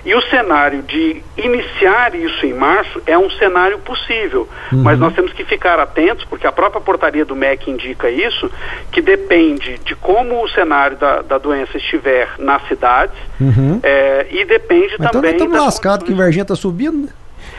E 0.04 0.14
o 0.14 0.22
cenário 0.22 0.82
de 0.82 1.22
iniciar 1.36 2.14
isso 2.14 2.46
em 2.46 2.54
março 2.54 3.02
é 3.04 3.18
um 3.18 3.28
cenário 3.30 3.78
possível, 3.80 4.48
uhum. 4.72 4.82
mas 4.82 4.98
nós 4.98 5.12
temos 5.12 5.32
que 5.32 5.44
ficar 5.44 5.78
atentos, 5.80 6.24
porque 6.24 6.46
a 6.46 6.52
própria 6.52 6.80
portaria 6.80 7.24
do 7.24 7.34
MEC 7.34 7.70
indica 7.70 8.08
isso, 8.08 8.50
que 8.92 9.02
depende 9.02 9.78
de 9.84 9.94
como 9.96 10.42
o 10.42 10.48
cenário 10.48 10.96
da, 10.96 11.22
da 11.22 11.38
doença 11.38 11.76
estiver 11.76 12.28
nas 12.38 12.66
cidades 12.68 13.16
uhum. 13.40 13.80
é, 13.82 14.26
e 14.30 14.44
depende 14.44 14.94
mas 14.98 15.10
também. 15.10 15.34
Então 15.34 15.46
estamos 15.46 15.66
lascados 15.66 16.06
que 16.06 16.12
o 16.12 16.16
Varginha 16.16 16.42
está 16.42 16.54
subindo, 16.54 17.06
né? 17.06 17.08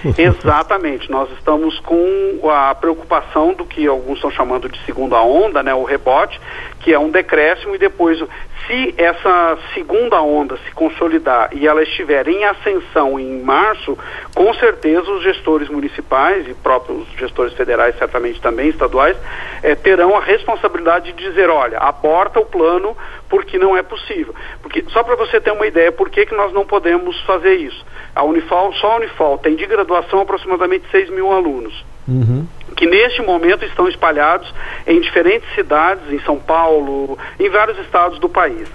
Exatamente. 0.18 1.10
Nós 1.12 1.30
estamos 1.32 1.80
com 1.80 2.50
a 2.50 2.74
preocupação 2.76 3.54
do 3.54 3.66
que 3.66 3.86
alguns 3.88 4.16
estão 4.16 4.32
chamando 4.32 4.70
de 4.70 4.80
segunda 4.86 5.22
onda, 5.22 5.62
né, 5.62 5.74
o 5.74 5.84
rebote, 5.84 6.40
que 6.80 6.94
é 6.94 7.00
um 7.00 7.10
decréscimo 7.10 7.76
e 7.76 7.78
depois 7.78 8.20
se 8.68 8.94
essa 8.98 9.58
segunda 9.74 10.22
onda 10.22 10.58
se 10.58 10.72
consolidar 10.72 11.50
e 11.52 11.68
ela 11.68 11.82
estiver 11.82 12.28
em 12.28 12.46
ascensão 12.46 13.20
em 13.20 13.42
março, 13.42 13.98
com 14.36 14.54
certeza 14.54 15.10
os 15.12 15.24
gestores 15.24 15.70
municipais 15.70 16.48
e 16.48 16.54
próprios 16.54 17.08
gestores 17.18 17.54
federais, 17.54 17.98
certamente 17.98 18.40
também 18.40 18.70
estaduais, 18.70 19.18
eh, 19.64 19.76
terão 19.76 20.16
a 20.16 20.22
responsabilidade 20.22 21.12
de 21.14 21.30
dizer, 21.30 21.50
olha, 21.50 21.80
aborta 21.80 22.40
o 22.40 22.46
plano 22.46 22.96
porque 23.28 23.58
não 23.58 23.76
é 23.76 23.82
possível. 23.82 24.34
Porque 24.62 24.84
só 24.90 25.04
para 25.04 25.16
você 25.16 25.40
ter 25.42 25.52
uma 25.52 25.66
ideia, 25.66 25.92
por 25.92 26.10
que, 26.10 26.26
que 26.26 26.36
nós 26.36 26.54
não 26.54 26.66
podemos 26.66 27.20
fazer 27.22 27.56
isso? 27.56 27.84
A 28.16 28.24
Unifal, 28.24 28.74
só 28.74 28.94
a 28.94 28.96
Unifal 28.98 29.38
tem 29.38 29.56
de 29.56 29.66
graduação 29.66 29.89
aproximadamente 29.96 30.86
6 30.92 31.10
mil 31.10 31.32
alunos. 31.32 31.86
Uhum. 32.08 32.48
Que 32.76 32.86
neste 32.86 33.22
momento 33.22 33.64
estão 33.66 33.88
espalhados 33.88 34.52
em 34.88 35.00
diferentes 35.00 35.48
cidades, 35.54 36.12
em 36.12 36.20
São 36.22 36.40
Paulo, 36.40 37.18
em 37.40 37.50
vários 37.50 37.78
estados 37.80 38.20
do 38.20 38.30
país. 38.30 38.68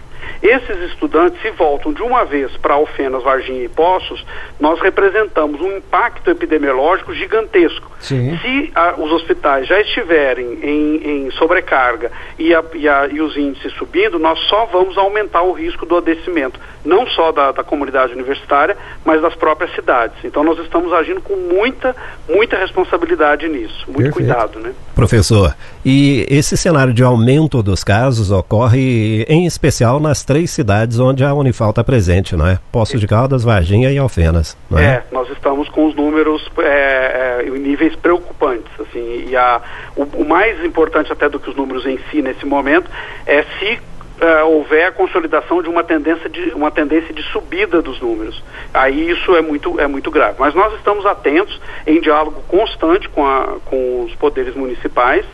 Esses 0.42 0.78
estudantes, 0.90 1.40
se 1.40 1.50
voltam 1.50 1.92
de 1.92 2.02
uma 2.02 2.24
vez 2.24 2.54
para 2.58 2.74
Alfenas, 2.74 3.22
Varginha 3.22 3.64
e 3.64 3.68
Poços, 3.68 4.24
nós 4.60 4.80
representamos 4.80 5.60
um 5.60 5.76
impacto 5.76 6.30
epidemiológico 6.30 7.14
gigantesco. 7.14 7.90
Sim. 8.00 8.38
Se 8.42 8.70
a, 8.74 8.94
os 8.98 9.10
hospitais 9.12 9.66
já 9.66 9.80
estiverem 9.80 10.58
em, 10.62 11.26
em 11.26 11.30
sobrecarga 11.32 12.12
e, 12.38 12.54
a, 12.54 12.62
e, 12.74 12.88
a, 12.88 13.06
e, 13.06 13.20
os 13.20 13.36
índices 13.36 13.72
subindo, 13.72 14.18
nós 14.18 14.38
só 14.40 14.66
vamos 14.66 14.98
aumentar 14.98 15.42
o 15.42 15.52
risco 15.52 15.86
do 15.86 15.96
adoecimento, 15.96 16.60
não 16.84 17.06
só 17.06 17.32
da, 17.32 17.52
da 17.52 17.64
comunidade 17.64 18.12
universitária, 18.12 18.76
mas 19.04 19.22
das 19.22 19.34
próprias 19.34 19.74
cidades. 19.74 20.16
Então 20.24 20.44
nós 20.44 20.58
estamos 20.58 20.92
agindo 20.92 21.22
com 21.22 21.34
muita, 21.34 21.96
muita 22.28 22.56
responsabilidade 22.58 23.48
nisso, 23.48 23.84
muito 23.86 24.12
Perfeito. 24.12 24.14
cuidado, 24.14 24.60
né? 24.60 24.72
Professor, 24.94 25.56
e 25.84 26.26
esse 26.28 26.56
cenário 26.56 26.92
de 26.92 27.02
aumento 27.02 27.62
dos 27.62 27.82
casos 27.82 28.30
ocorre 28.30 29.24
em 29.28 29.46
especial 29.46 29.98
nas 30.14 30.22
três 30.22 30.52
cidades 30.52 31.00
onde 31.00 31.24
a 31.24 31.34
Unifal 31.34 31.70
está 31.70 31.82
presente, 31.82 32.36
não 32.36 32.46
é? 32.46 32.60
Poços 32.70 33.00
de 33.00 33.06
Caldas, 33.08 33.42
Varginha 33.42 33.90
e 33.90 33.98
Alfenas, 33.98 34.56
não 34.70 34.78
é? 34.78 34.84
É, 34.84 35.04
nós 35.10 35.28
estamos 35.28 35.68
com 35.70 35.86
os 35.86 35.94
números 35.96 36.48
é, 36.58 37.40
é, 37.42 37.48
em 37.48 37.58
níveis 37.58 37.96
preocupantes, 37.96 38.70
assim, 38.78 39.26
e 39.28 39.36
a, 39.36 39.60
o, 39.96 40.04
o 40.04 40.24
mais 40.24 40.64
importante 40.64 41.12
até 41.12 41.28
do 41.28 41.40
que 41.40 41.50
os 41.50 41.56
números 41.56 41.84
em 41.84 41.98
si 42.10 42.22
nesse 42.22 42.46
momento 42.46 42.88
é 43.26 43.42
se 43.58 43.80
Uh, 44.14 44.46
houver 44.46 44.86
a 44.86 44.92
consolidação 44.92 45.60
de 45.60 45.68
uma 45.68 45.82
tendência 45.82 46.30
de 46.30 46.52
uma 46.54 46.70
tendência 46.70 47.12
de 47.12 47.20
subida 47.32 47.82
dos 47.82 48.00
números. 48.00 48.40
Aí 48.72 49.10
isso 49.10 49.34
é 49.34 49.42
muito 49.42 49.80
é 49.80 49.88
muito 49.88 50.08
grave. 50.08 50.36
Mas 50.38 50.54
nós 50.54 50.72
estamos 50.74 51.04
atentos 51.04 51.60
em 51.84 52.00
diálogo 52.00 52.40
constante 52.46 53.08
com, 53.08 53.26
a, 53.26 53.56
com 53.64 54.04
os 54.04 54.14
poderes 54.14 54.54
municipais 54.54 55.26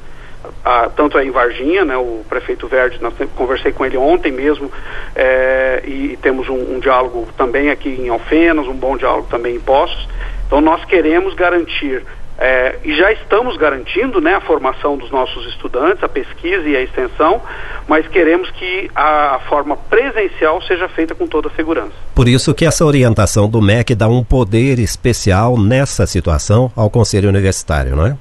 a, 0.65 0.89
tanto 0.89 1.19
é 1.19 1.25
em 1.25 1.31
Varginha, 1.31 1.85
né, 1.85 1.97
o 1.97 2.25
prefeito 2.29 2.67
Verde, 2.67 2.99
nós 3.01 3.15
conversei 3.37 3.73
com 3.73 3.85
ele 3.85 3.97
ontem 3.97 4.33
mesmo, 4.33 4.71
é, 5.15 5.83
e, 5.85 6.19
temos 6.23 6.49
um, 6.49 6.77
um, 6.77 6.81
diálogo 6.81 7.29
também 7.37 7.71
aqui 7.71 7.89
em 7.89 8.09
Alfenas, 8.09 8.67
um 8.67 8.75
bom 8.75 8.97
diálogo 8.97 9.27
também 9.31 9.57
em 9.57 9.61
Poços. 9.61 10.09
Então 10.47 10.61
nós 10.61 10.85
queremos 10.85 11.35
garantir, 11.35 12.03
é, 12.39 12.79
e 12.85 12.97
já 12.97 13.13
estamos 13.13 13.57
garantindo 13.57 14.21
né, 14.21 14.35
a 14.35 14.41
formação 14.41 14.97
dos 14.97 15.11
nossos 15.11 15.47
estudantes, 15.47 16.03
a 16.03 16.09
pesquisa 16.09 16.69
e 16.69 16.77
a 16.77 16.83
extensão, 16.83 17.41
mas 17.87 18.07
queremos 18.09 18.51
que 18.51 18.91
a, 18.95 19.37
a 19.37 19.39
forma 19.41 19.77
presencial 19.77 20.61
seja 20.63 20.89
feita 20.89 21.15
com 21.15 21.27
toda 21.27 21.49
a 21.49 21.53
segurança. 21.53 21.93
Por 22.15 22.29
isso 22.29 22.55
que 22.55 22.65
essa 22.65 22.85
orientação 22.85 23.49
do 23.49 23.61
MEC 23.61 23.95
dá 23.95 24.09
um 24.09 24.25
poder 24.25 24.79
especial 24.79 25.59
nessa 25.59 26.07
situação 26.07 26.73
ao 26.75 26.91
Conselho 26.91 27.29
Universitário, 27.29 27.95
não 27.95 28.07
é? 28.07 28.17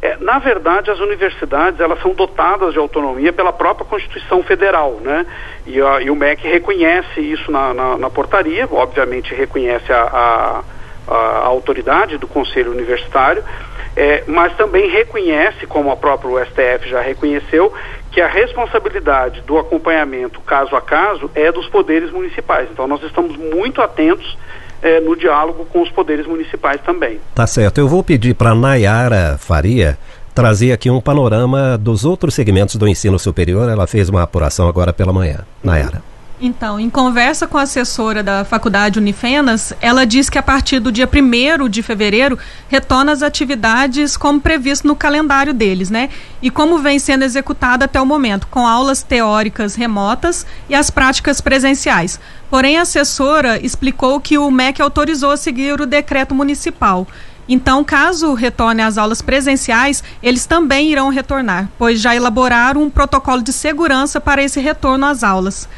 É, 0.00 0.16
na 0.20 0.38
verdade, 0.38 0.90
as 0.90 1.00
universidades 1.00 1.80
elas 1.80 2.00
são 2.00 2.14
dotadas 2.14 2.72
de 2.72 2.78
autonomia 2.78 3.32
pela 3.32 3.52
própria 3.52 3.84
Constituição 3.84 4.42
Federal, 4.44 5.00
né? 5.02 5.26
E, 5.66 5.80
a, 5.80 6.00
e 6.00 6.08
o 6.08 6.14
MEC 6.14 6.46
reconhece 6.46 7.20
isso 7.20 7.50
na, 7.50 7.74
na, 7.74 7.98
na 7.98 8.08
portaria, 8.08 8.68
obviamente 8.70 9.34
reconhece 9.34 9.92
a, 9.92 10.02
a, 10.02 11.12
a, 11.12 11.46
autoridade 11.46 12.16
do 12.16 12.28
Conselho 12.28 12.70
Universitário, 12.70 13.42
é, 13.96 14.22
mas 14.28 14.56
também 14.56 14.88
reconhece, 14.88 15.66
como 15.66 15.90
a 15.90 15.96
própria 15.96 16.44
STF 16.44 16.88
já 16.88 17.00
reconheceu, 17.00 17.72
que 18.12 18.20
a 18.20 18.28
responsabilidade 18.28 19.40
do 19.40 19.58
acompanhamento 19.58 20.40
caso 20.42 20.76
a 20.76 20.80
caso 20.80 21.28
é 21.34 21.50
dos 21.50 21.68
poderes 21.68 22.12
municipais. 22.12 22.68
Então, 22.70 22.86
nós 22.86 23.02
estamos 23.02 23.36
muito 23.36 23.82
atentos 23.82 24.38
é, 24.82 25.00
no 25.00 25.16
diálogo 25.16 25.64
com 25.66 25.82
os 25.82 25.90
poderes 25.90 26.26
municipais 26.26 26.80
também. 26.82 27.18
Tá 27.34 27.46
certo. 27.46 27.78
Eu 27.78 27.88
vou 27.88 28.02
pedir 28.02 28.34
para 28.34 28.54
Nayara 28.54 29.36
Faria 29.38 29.98
trazer 30.34 30.72
aqui 30.72 30.88
um 30.88 31.00
panorama 31.00 31.76
dos 31.76 32.04
outros 32.04 32.34
segmentos 32.34 32.76
do 32.76 32.86
ensino 32.86 33.18
superior. 33.18 33.68
Ela 33.68 33.86
fez 33.86 34.08
uma 34.08 34.22
apuração 34.22 34.68
agora 34.68 34.92
pela 34.92 35.12
manhã. 35.12 35.40
Nayara. 35.62 36.02
Então, 36.40 36.78
em 36.78 36.88
conversa 36.88 37.48
com 37.48 37.58
a 37.58 37.62
assessora 37.62 38.22
da 38.22 38.44
Faculdade 38.44 38.96
Unifenas, 38.96 39.72
ela 39.80 40.06
diz 40.06 40.30
que 40.30 40.38
a 40.38 40.42
partir 40.42 40.78
do 40.78 40.92
dia 40.92 41.08
1 41.12 41.68
de 41.68 41.82
fevereiro 41.82 42.38
retorna 42.68 43.10
as 43.10 43.24
atividades 43.24 44.16
como 44.16 44.40
previsto 44.40 44.86
no 44.86 44.94
calendário 44.94 45.52
deles, 45.52 45.90
né? 45.90 46.08
E 46.40 46.48
como 46.48 46.78
vem 46.78 46.96
sendo 47.00 47.24
executada 47.24 47.86
até 47.86 48.00
o 48.00 48.06
momento, 48.06 48.46
com 48.46 48.64
aulas 48.64 49.02
teóricas 49.02 49.74
remotas 49.74 50.46
e 50.68 50.76
as 50.76 50.90
práticas 50.90 51.40
presenciais. 51.40 52.20
Porém, 52.48 52.78
a 52.78 52.82
assessora 52.82 53.58
explicou 53.60 54.20
que 54.20 54.38
o 54.38 54.48
MEC 54.48 54.80
autorizou 54.80 55.32
a 55.32 55.36
seguir 55.36 55.80
o 55.80 55.86
decreto 55.86 56.36
municipal. 56.36 57.04
Então, 57.48 57.82
caso 57.82 58.32
retorne 58.34 58.82
às 58.82 58.96
aulas 58.96 59.20
presenciais, 59.20 60.04
eles 60.22 60.46
também 60.46 60.92
irão 60.92 61.08
retornar, 61.08 61.68
pois 61.76 62.00
já 62.00 62.14
elaboraram 62.14 62.82
um 62.82 62.90
protocolo 62.90 63.42
de 63.42 63.52
segurança 63.52 64.20
para 64.20 64.42
esse 64.42 64.60
retorno 64.60 65.04
às 65.06 65.24
aulas. 65.24 65.68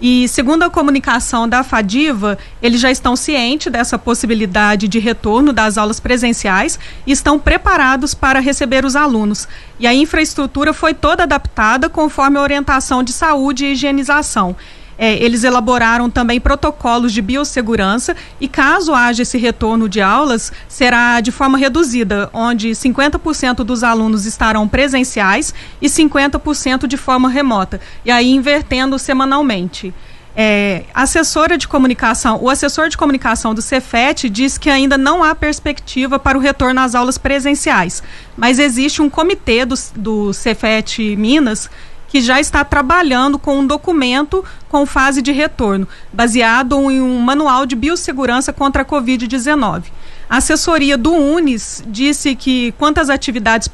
E 0.00 0.26
segundo 0.28 0.62
a 0.62 0.70
comunicação 0.70 1.46
da 1.46 1.62
Fadiva, 1.62 2.38
eles 2.62 2.80
já 2.80 2.90
estão 2.90 3.14
cientes 3.14 3.70
dessa 3.70 3.98
possibilidade 3.98 4.88
de 4.88 4.98
retorno 4.98 5.52
das 5.52 5.76
aulas 5.76 6.00
presenciais 6.00 6.78
e 7.06 7.12
estão 7.12 7.38
preparados 7.38 8.14
para 8.14 8.40
receber 8.40 8.84
os 8.84 8.96
alunos. 8.96 9.46
E 9.78 9.86
a 9.86 9.92
infraestrutura 9.92 10.72
foi 10.72 10.94
toda 10.94 11.24
adaptada 11.24 11.90
conforme 11.90 12.38
a 12.38 12.42
orientação 12.42 13.02
de 13.02 13.12
saúde 13.12 13.66
e 13.66 13.72
higienização. 13.72 14.56
É, 15.02 15.14
eles 15.14 15.44
elaboraram 15.44 16.10
também 16.10 16.38
protocolos 16.38 17.10
de 17.10 17.22
biossegurança 17.22 18.14
e 18.38 18.46
caso 18.46 18.92
haja 18.92 19.22
esse 19.22 19.38
retorno 19.38 19.88
de 19.88 19.98
aulas, 20.02 20.52
será 20.68 21.22
de 21.22 21.32
forma 21.32 21.56
reduzida, 21.56 22.28
onde 22.34 22.72
50% 22.72 23.64
dos 23.64 23.82
alunos 23.82 24.26
estarão 24.26 24.68
presenciais 24.68 25.54
e 25.80 25.86
50% 25.86 26.86
de 26.86 26.98
forma 26.98 27.30
remota, 27.30 27.80
e 28.04 28.10
aí 28.10 28.30
invertendo 28.30 28.98
semanalmente. 28.98 29.94
É, 30.36 30.84
assessora 30.94 31.56
de 31.56 31.66
comunicação, 31.66 32.38
o 32.40 32.50
assessor 32.50 32.90
de 32.90 32.96
comunicação 32.96 33.54
do 33.54 33.62
Cefet 33.62 34.28
diz 34.28 34.58
que 34.58 34.68
ainda 34.68 34.98
não 34.98 35.24
há 35.24 35.34
perspectiva 35.34 36.18
para 36.18 36.36
o 36.36 36.40
retorno 36.40 36.78
às 36.78 36.94
aulas 36.94 37.16
presenciais, 37.16 38.02
mas 38.36 38.58
existe 38.58 39.00
um 39.00 39.08
comitê 39.08 39.64
do, 39.64 39.74
do 39.96 40.32
Cefet 40.34 41.16
Minas 41.16 41.70
que 42.10 42.20
já 42.20 42.40
está 42.40 42.64
trabalhando 42.64 43.38
com 43.38 43.60
um 43.60 43.66
documento 43.66 44.44
com 44.68 44.84
fase 44.84 45.22
de 45.22 45.32
retorno, 45.32 45.88
baseado 46.12 46.90
em 46.90 47.00
um 47.00 47.18
manual 47.20 47.64
de 47.64 47.74
biossegurança 47.74 48.52
contra 48.52 48.82
a 48.82 48.84
Covid-19. 48.84 49.84
A 50.28 50.36
assessoria 50.36 50.96
do 50.96 51.12
Unis 51.12 51.82
disse 51.88 52.36
que 52.36 52.72
quanto 52.78 52.98
às 52.98 53.10
atividades 53.10 53.68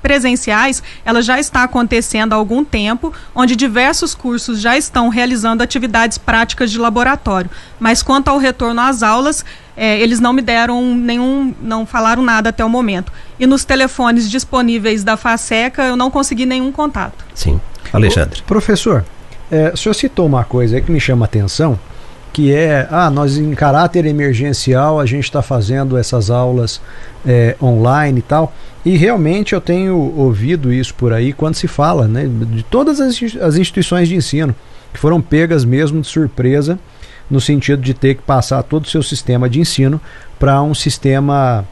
presenciais, 0.00 0.80
ela 1.04 1.20
já 1.20 1.40
está 1.40 1.64
acontecendo 1.64 2.32
há 2.32 2.36
algum 2.36 2.64
tempo, 2.64 3.12
onde 3.34 3.56
diversos 3.56 4.14
cursos 4.14 4.60
já 4.60 4.76
estão 4.76 5.08
realizando 5.08 5.64
atividades 5.64 6.16
práticas 6.16 6.70
de 6.70 6.78
laboratório. 6.78 7.50
Mas 7.80 8.04
quanto 8.04 8.28
ao 8.28 8.38
retorno 8.38 8.80
às 8.80 9.02
aulas, 9.02 9.44
é, 9.76 10.00
eles 10.00 10.20
não 10.20 10.32
me 10.32 10.42
deram 10.42 10.94
nenhum, 10.94 11.52
não 11.60 11.84
falaram 11.84 12.22
nada 12.22 12.50
até 12.50 12.64
o 12.64 12.70
momento. 12.70 13.12
E 13.38 13.44
nos 13.44 13.64
telefones 13.64 14.30
disponíveis 14.30 15.02
da 15.02 15.16
FASECA 15.16 15.82
eu 15.82 15.96
não 15.96 16.08
consegui 16.08 16.46
nenhum 16.46 16.70
contato. 16.70 17.24
Sim. 17.34 17.60
Alexandre. 17.92 18.42
Professor, 18.42 19.04
é, 19.50 19.70
o 19.72 19.76
senhor 19.76 19.94
citou 19.94 20.26
uma 20.26 20.44
coisa 20.44 20.80
que 20.80 20.90
me 20.90 21.00
chama 21.00 21.24
a 21.24 21.28
atenção, 21.28 21.78
que 22.32 22.52
é, 22.52 22.86
ah, 22.90 23.10
nós 23.10 23.38
em 23.38 23.54
caráter 23.54 24.04
emergencial 24.04 25.00
a 25.00 25.06
gente 25.06 25.24
está 25.24 25.40
fazendo 25.40 25.96
essas 25.96 26.30
aulas 26.30 26.80
é, 27.26 27.56
online 27.62 28.18
e 28.18 28.22
tal. 28.22 28.52
E 28.84 28.96
realmente 28.96 29.54
eu 29.54 29.60
tenho 29.60 29.96
ouvido 30.16 30.72
isso 30.72 30.94
por 30.94 31.12
aí 31.12 31.32
quando 31.32 31.54
se 31.54 31.66
fala 31.66 32.06
né, 32.06 32.28
de 32.28 32.62
todas 32.62 33.00
as, 33.00 33.18
as 33.40 33.56
instituições 33.56 34.08
de 34.08 34.14
ensino 34.14 34.54
que 34.92 35.00
foram 35.00 35.20
pegas 35.20 35.64
mesmo 35.64 36.00
de 36.00 36.06
surpresa 36.06 36.78
no 37.30 37.40
sentido 37.40 37.82
de 37.82 37.92
ter 37.92 38.14
que 38.14 38.22
passar 38.22 38.62
todo 38.62 38.84
o 38.84 38.88
seu 38.88 39.02
sistema 39.02 39.48
de 39.48 39.60
ensino 39.60 40.00
para 40.38 40.62
um 40.62 40.74
sistema 40.74 41.66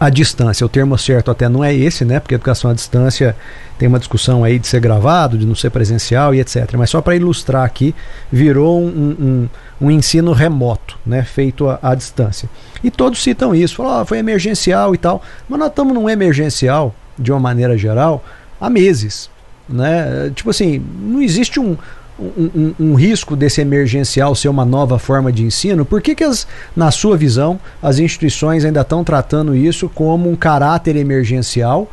à 0.00 0.08
distância. 0.08 0.64
O 0.64 0.68
termo 0.68 0.96
certo 0.96 1.30
até 1.30 1.46
não 1.46 1.62
é 1.62 1.74
esse, 1.74 2.06
né? 2.06 2.18
Porque 2.18 2.34
educação 2.34 2.70
à 2.70 2.74
distância 2.74 3.36
tem 3.78 3.86
uma 3.86 3.98
discussão 3.98 4.42
aí 4.42 4.58
de 4.58 4.66
ser 4.66 4.80
gravado, 4.80 5.36
de 5.36 5.46
não 5.46 5.54
ser 5.54 5.68
presencial 5.68 6.34
e 6.34 6.40
etc. 6.40 6.72
Mas 6.78 6.88
só 6.88 7.02
para 7.02 7.14
ilustrar 7.14 7.64
aqui, 7.64 7.94
virou 8.32 8.80
um, 8.80 8.88
um, 8.88 9.86
um, 9.86 9.90
ensino 9.90 10.32
remoto, 10.32 10.98
né? 11.04 11.22
Feito 11.22 11.68
à, 11.68 11.78
à 11.82 11.94
distância. 11.94 12.48
E 12.82 12.90
todos 12.90 13.22
citam 13.22 13.54
isso, 13.54 13.76
falam, 13.76 14.00
oh, 14.00 14.06
foi 14.06 14.16
emergencial 14.16 14.94
e 14.94 14.98
tal. 14.98 15.22
Mas 15.46 15.58
nós 15.58 15.68
estamos 15.68 15.92
num 15.92 16.08
emergencial, 16.08 16.94
de 17.18 17.30
uma 17.30 17.40
maneira 17.40 17.76
geral, 17.76 18.24
há 18.58 18.70
meses. 18.70 19.28
Né? 19.68 20.32
Tipo 20.34 20.50
assim, 20.50 20.82
não 21.00 21.20
existe 21.20 21.60
um, 21.60 21.76
um, 22.20 22.74
um, 22.78 22.94
risco 22.94 23.34
desse 23.34 23.60
emergencial 23.60 24.34
ser 24.34 24.48
uma 24.48 24.64
nova 24.64 24.98
forma 24.98 25.32
de 25.32 25.42
ensino, 25.42 25.84
por 25.84 26.02
que, 26.02 26.14
que 26.14 26.24
as, 26.24 26.46
na 26.76 26.90
sua 26.90 27.16
visão, 27.16 27.58
as 27.82 27.98
instituições 27.98 28.64
ainda 28.64 28.82
estão 28.82 29.02
tratando 29.02 29.54
isso 29.54 29.88
como 29.88 30.30
um 30.30 30.36
caráter 30.36 30.96
emergencial, 30.96 31.90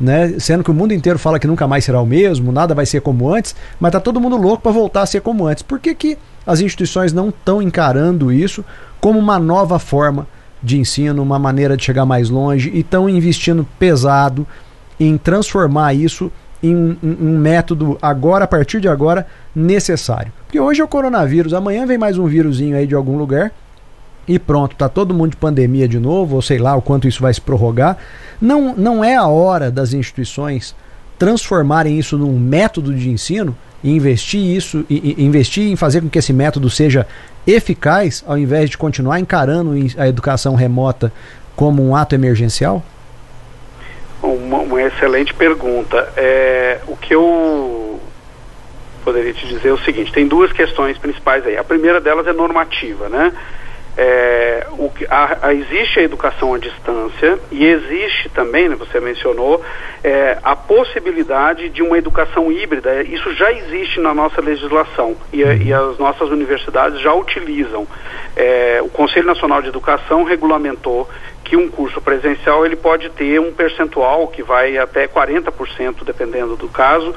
né? 0.00 0.34
sendo 0.38 0.64
que 0.64 0.70
o 0.70 0.74
mundo 0.74 0.94
inteiro 0.94 1.18
fala 1.18 1.38
que 1.38 1.46
nunca 1.46 1.68
mais 1.68 1.84
será 1.84 2.00
o 2.00 2.06
mesmo, 2.06 2.50
nada 2.52 2.74
vai 2.74 2.86
ser 2.86 3.02
como 3.02 3.32
antes, 3.32 3.54
mas 3.78 3.90
está 3.90 4.00
todo 4.00 4.20
mundo 4.20 4.36
louco 4.36 4.62
para 4.62 4.72
voltar 4.72 5.02
a 5.02 5.06
ser 5.06 5.20
como 5.20 5.46
antes. 5.46 5.62
Por 5.62 5.78
que, 5.78 5.94
que 5.94 6.18
as 6.46 6.60
instituições 6.60 7.12
não 7.12 7.28
estão 7.28 7.60
encarando 7.60 8.32
isso 8.32 8.64
como 9.00 9.18
uma 9.18 9.38
nova 9.38 9.78
forma 9.78 10.26
de 10.62 10.78
ensino, 10.78 11.22
uma 11.22 11.38
maneira 11.38 11.76
de 11.76 11.84
chegar 11.84 12.06
mais 12.06 12.30
longe 12.30 12.70
e 12.72 12.80
estão 12.80 13.08
investindo 13.08 13.66
pesado 13.78 14.46
em 14.98 15.18
transformar 15.18 15.92
isso 15.92 16.32
em 16.68 16.76
um, 16.76 16.96
um, 17.02 17.38
método 17.38 17.98
agora, 18.00 18.44
a 18.44 18.48
partir 18.48 18.80
de 18.80 18.88
agora, 18.88 19.26
necessário. 19.54 20.32
Porque 20.46 20.58
hoje 20.58 20.80
é 20.80 20.84
o 20.84 20.88
coronavírus, 20.88 21.54
amanhã 21.54 21.86
vem 21.86 21.98
mais 21.98 22.18
um 22.18 22.26
vírusinho 22.26 22.76
aí 22.76 22.86
de 22.86 22.94
algum 22.94 23.16
lugar 23.16 23.52
e 24.28 24.38
pronto, 24.38 24.74
tá 24.74 24.88
todo 24.88 25.14
mundo 25.14 25.30
de 25.30 25.36
pandemia 25.36 25.86
de 25.86 25.98
novo, 25.98 26.36
ou 26.36 26.42
sei 26.42 26.58
lá 26.58 26.74
o 26.74 26.82
quanto 26.82 27.06
isso 27.06 27.22
vai 27.22 27.32
se 27.32 27.40
prorrogar. 27.40 27.96
Não, 28.40 28.74
não 28.76 29.04
é 29.04 29.14
a 29.14 29.26
hora 29.26 29.70
das 29.70 29.92
instituições 29.92 30.74
transformarem 31.18 31.98
isso 31.98 32.18
num 32.18 32.38
método 32.38 32.92
de 32.92 33.08
ensino 33.08 33.56
e 33.82 33.90
investir 33.90 34.40
isso 34.40 34.84
e, 34.90 35.14
e 35.16 35.24
investir 35.24 35.70
em 35.70 35.76
fazer 35.76 36.00
com 36.00 36.08
que 36.08 36.18
esse 36.18 36.32
método 36.32 36.68
seja 36.68 37.06
eficaz 37.46 38.24
ao 38.26 38.36
invés 38.36 38.68
de 38.68 38.76
continuar 38.76 39.20
encarando 39.20 39.72
a 39.96 40.08
educação 40.08 40.54
remota 40.54 41.12
como 41.54 41.82
um 41.82 41.94
ato 41.94 42.14
emergencial? 42.14 42.84
Uma, 44.76 44.82
excelente 44.88 45.32
pergunta. 45.32 46.12
É, 46.16 46.80
o 46.86 46.94
que 46.96 47.14
eu 47.14 47.98
poderia 49.02 49.32
te 49.32 49.46
dizer 49.46 49.70
é 49.70 49.72
o 49.72 49.78
seguinte: 49.78 50.12
tem 50.12 50.28
duas 50.28 50.52
questões 50.52 50.98
principais 50.98 51.46
aí. 51.46 51.56
A 51.56 51.64
primeira 51.64 51.98
delas 51.98 52.26
é 52.26 52.32
normativa, 52.32 53.08
né? 53.08 53.32
É, 53.96 54.66
o, 54.72 54.92
a, 55.08 55.48
a, 55.48 55.54
existe 55.54 56.00
a 56.00 56.02
educação 56.02 56.52
à 56.52 56.58
distância 56.58 57.38
e 57.50 57.64
existe 57.64 58.28
também, 58.28 58.68
né, 58.68 58.76
você 58.76 59.00
mencionou, 59.00 59.62
é, 60.04 60.38
a 60.42 60.54
possibilidade 60.54 61.70
de 61.70 61.82
uma 61.82 61.96
educação 61.96 62.52
híbrida. 62.52 63.02
Isso 63.02 63.32
já 63.34 63.50
existe 63.52 63.98
na 64.00 64.12
nossa 64.12 64.40
legislação 64.40 65.16
e, 65.32 65.40
e 65.40 65.72
as 65.72 65.98
nossas 65.98 66.28
universidades 66.28 67.00
já 67.00 67.14
utilizam. 67.14 67.86
É, 68.36 68.80
o 68.82 68.88
Conselho 68.88 69.26
Nacional 69.26 69.62
de 69.62 69.68
Educação 69.68 70.24
regulamentou 70.24 71.08
que 71.42 71.56
um 71.56 71.68
curso 71.68 72.00
presencial 72.00 72.66
ele 72.66 72.76
pode 72.76 73.08
ter 73.10 73.40
um 73.40 73.52
percentual 73.52 74.26
que 74.26 74.42
vai 74.42 74.76
até 74.76 75.06
40%, 75.06 76.04
dependendo 76.04 76.56
do 76.56 76.68
caso, 76.68 77.14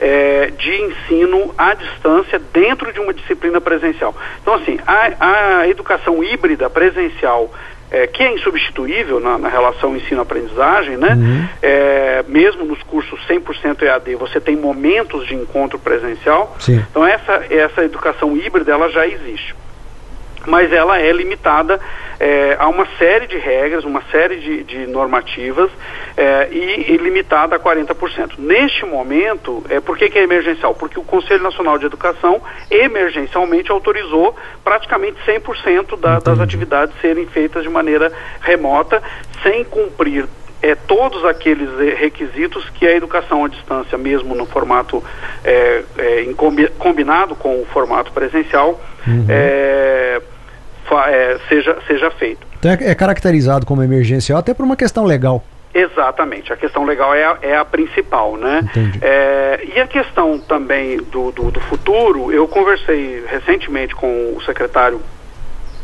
é, 0.00 0.52
de 0.56 0.82
ensino 0.82 1.54
à 1.56 1.74
distância 1.74 2.40
dentro 2.52 2.92
de 2.92 3.00
uma 3.00 3.14
disciplina 3.14 3.60
presencial. 3.60 4.14
Então, 4.42 4.54
assim, 4.54 4.78
a, 4.86 5.60
a 5.60 5.68
educação 5.68 6.22
híbrida 6.22 6.68
presencial, 6.68 7.52
é, 7.90 8.06
que 8.06 8.22
é 8.22 8.32
insubstituível 8.34 9.20
na, 9.20 9.38
na 9.38 9.48
relação 9.48 9.96
ensino-aprendizagem, 9.96 10.96
né? 10.96 11.14
Uhum. 11.14 11.48
É, 11.62 12.24
mesmo 12.26 12.64
nos 12.64 12.82
cursos 12.82 13.18
100% 13.28 13.82
EAD, 13.82 14.16
você 14.16 14.40
tem 14.40 14.56
momentos 14.56 15.26
de 15.26 15.34
encontro 15.34 15.78
presencial. 15.78 16.54
Sim. 16.58 16.84
Então, 16.90 17.06
essa, 17.06 17.44
essa 17.48 17.84
educação 17.84 18.36
híbrida, 18.36 18.72
ela 18.72 18.90
já 18.90 19.06
existe 19.06 19.54
mas 20.46 20.72
ela 20.72 20.98
é 20.98 21.12
limitada 21.12 21.80
é, 22.18 22.56
a 22.58 22.68
uma 22.68 22.86
série 22.98 23.26
de 23.26 23.36
regras, 23.36 23.84
uma 23.84 24.02
série 24.10 24.36
de, 24.36 24.62
de 24.64 24.86
normativas 24.86 25.70
é, 26.16 26.48
e, 26.50 26.92
e, 26.92 26.96
limitada 26.96 27.56
a 27.56 27.58
40%. 27.58 28.38
Neste 28.38 28.86
momento, 28.86 29.64
é, 29.68 29.80
por 29.80 29.98
que, 29.98 30.08
que 30.08 30.18
é 30.18 30.22
emergencial? 30.22 30.74
Porque 30.74 30.98
o 30.98 31.04
Conselho 31.04 31.42
Nacional 31.42 31.78
de 31.78 31.86
Educação 31.86 32.40
emergencialmente 32.70 33.70
autorizou 33.70 34.34
praticamente 34.64 35.18
100% 35.26 35.98
da, 35.98 36.18
das 36.20 36.40
atividades 36.40 36.94
serem 37.00 37.26
feitas 37.26 37.62
de 37.62 37.68
maneira 37.68 38.12
remota, 38.40 39.02
sem 39.42 39.64
cumprir 39.64 40.26
é, 40.62 40.74
todos 40.74 41.24
aqueles 41.24 41.68
é, 41.80 41.94
requisitos 41.94 42.68
que 42.70 42.86
a 42.86 42.92
educação 42.92 43.44
à 43.44 43.48
distância, 43.48 43.98
mesmo 43.98 44.34
no 44.34 44.46
formato 44.46 45.02
é, 45.44 45.82
é, 45.98 46.34
combinado 46.78 47.34
com 47.36 47.60
o 47.60 47.66
formato 47.66 48.12
presencial, 48.12 48.80
uhum. 49.06 49.26
é, 49.28 50.20
é, 51.04 51.38
seja, 51.48 51.76
seja 51.86 52.10
feito. 52.10 52.46
Então 52.58 52.70
é, 52.70 52.90
é, 52.90 52.94
caracterizado 52.94 53.66
como 53.66 53.82
emergencial 53.82 54.38
até 54.38 54.54
por 54.54 54.64
uma 54.64 54.76
questão 54.76 55.04
legal. 55.04 55.44
Exatamente, 55.74 56.50
a 56.52 56.56
questão 56.56 56.84
legal 56.84 57.14
é 57.14 57.24
a, 57.24 57.38
é 57.42 57.56
a 57.56 57.64
principal, 57.64 58.36
né? 58.38 58.66
É, 59.02 59.60
e 59.74 59.78
a 59.78 59.86
questão 59.86 60.38
também 60.38 60.96
do, 60.96 61.30
do, 61.30 61.50
do 61.50 61.60
futuro, 61.60 62.32
eu 62.32 62.48
conversei 62.48 63.22
recentemente 63.28 63.94
com 63.94 64.34
o 64.34 64.42
secretário 64.42 65.02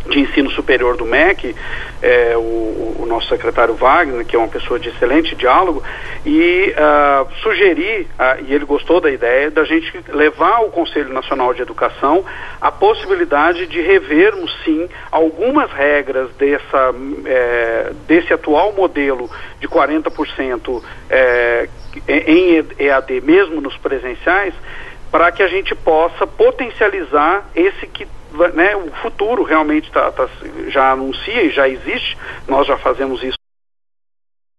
de 0.08 0.20
ensino 0.20 0.50
superior 0.50 0.96
do 0.96 1.04
MEC, 1.04 1.54
é, 2.02 2.34
o, 2.36 2.96
o, 3.00 3.06
nosso 3.06 3.28
secretário 3.28 3.74
Wagner, 3.74 4.24
que 4.24 4.34
é 4.34 4.38
uma 4.38 4.48
pessoa 4.48 4.78
de 4.78 4.88
excelente 4.88 5.34
diálogo, 5.36 5.82
e 6.26 6.72
uh, 6.72 7.32
sugeri, 7.42 8.08
uh, 8.18 8.44
e 8.46 8.54
ele 8.54 8.64
gostou 8.64 9.00
da 9.00 9.10
ideia, 9.10 9.50
da 9.50 9.64
gente 9.64 9.92
levar 10.08 10.56
ao 10.56 10.70
Conselho 10.70 11.12
Nacional 11.12 11.54
de 11.54 11.62
Educação 11.62 12.24
a 12.60 12.70
possibilidade 12.70 13.66
de 13.66 13.80
revermos, 13.80 14.52
sim, 14.64 14.88
algumas 15.10 15.70
regras 15.72 16.30
dessa, 16.34 16.94
é, 17.26 17.92
desse 18.06 18.32
atual 18.32 18.72
modelo 18.72 19.30
de 19.60 19.68
40% 19.68 20.82
é, 21.10 21.68
em 22.08 22.64
EAD, 22.78 23.20
mesmo 23.20 23.60
nos 23.60 23.76
presenciais, 23.76 24.54
para 25.10 25.30
que 25.30 25.42
a 25.42 25.48
gente 25.48 25.74
possa 25.74 26.26
potencializar 26.26 27.44
esse 27.54 27.86
que 27.86 28.06
né, 28.54 28.76
o 28.76 28.90
futuro 29.02 29.42
realmente 29.42 29.90
tá, 29.90 30.10
tá, 30.10 30.28
já 30.68 30.92
anuncia 30.92 31.42
e 31.42 31.50
já 31.50 31.68
existe, 31.68 32.16
nós 32.48 32.66
já 32.66 32.76
fazemos 32.76 33.22
isso. 33.22 33.36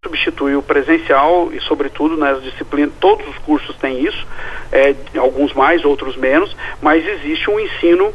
Substitui 0.04 0.56
o 0.56 0.62
presencial 0.62 1.52
e 1.54 1.62
sobretudo 1.62 2.18
nas 2.18 2.44
disciplinas, 2.44 2.94
todos 3.00 3.26
os 3.28 3.38
cursos 3.40 3.76
têm 3.78 4.04
isso, 4.04 4.28
é, 4.72 4.96
alguns 5.18 5.54
mais, 5.54 5.86
outros 5.86 6.18
menos, 6.18 6.56
mas 6.82 7.08
existe 7.08 7.50
um 7.50 7.60
ensino 7.60 8.14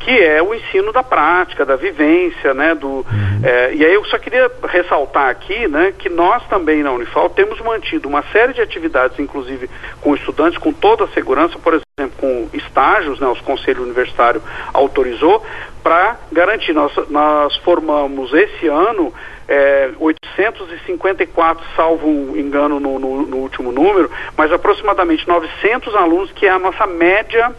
que 0.00 0.10
é 0.10 0.42
o 0.42 0.54
ensino 0.54 0.92
da 0.92 1.02
prática, 1.02 1.64
da 1.64 1.76
vivência, 1.76 2.54
né, 2.54 2.74
do, 2.74 2.88
uhum. 2.88 3.04
é, 3.44 3.74
e 3.74 3.84
aí 3.84 3.94
eu 3.94 4.04
só 4.06 4.18
queria 4.18 4.50
ressaltar 4.66 5.28
aqui, 5.28 5.68
né, 5.68 5.92
que 5.96 6.08
nós 6.08 6.42
também 6.48 6.82
na 6.82 6.90
Unifal 6.90 7.28
temos 7.28 7.60
mantido 7.60 8.08
uma 8.08 8.22
série 8.32 8.54
de 8.54 8.62
atividades, 8.62 9.18
inclusive 9.18 9.68
com 10.00 10.14
estudantes, 10.14 10.58
com 10.58 10.72
toda 10.72 11.04
a 11.04 11.08
segurança, 11.08 11.58
por 11.58 11.74
exemplo, 11.74 12.16
com 12.18 12.48
estágios, 12.54 13.20
né, 13.20 13.28
os 13.28 13.42
conselhos 13.42 13.84
universitários 13.84 14.42
autorizou, 14.72 15.44
para 15.82 16.16
garantir, 16.32 16.72
nós, 16.72 16.92
nós 17.10 17.54
formamos 17.58 18.32
esse 18.32 18.66
ano 18.68 19.12
é, 19.46 19.90
854, 19.98 21.62
salvo 21.76 22.38
engano 22.38 22.80
no, 22.80 22.98
no, 22.98 23.26
no 23.26 23.36
último 23.36 23.70
número, 23.70 24.10
mas 24.34 24.50
aproximadamente 24.50 25.28
900 25.28 25.94
alunos, 25.94 26.32
que 26.32 26.46
é 26.46 26.50
a 26.50 26.58
nossa 26.58 26.86
média 26.86 27.54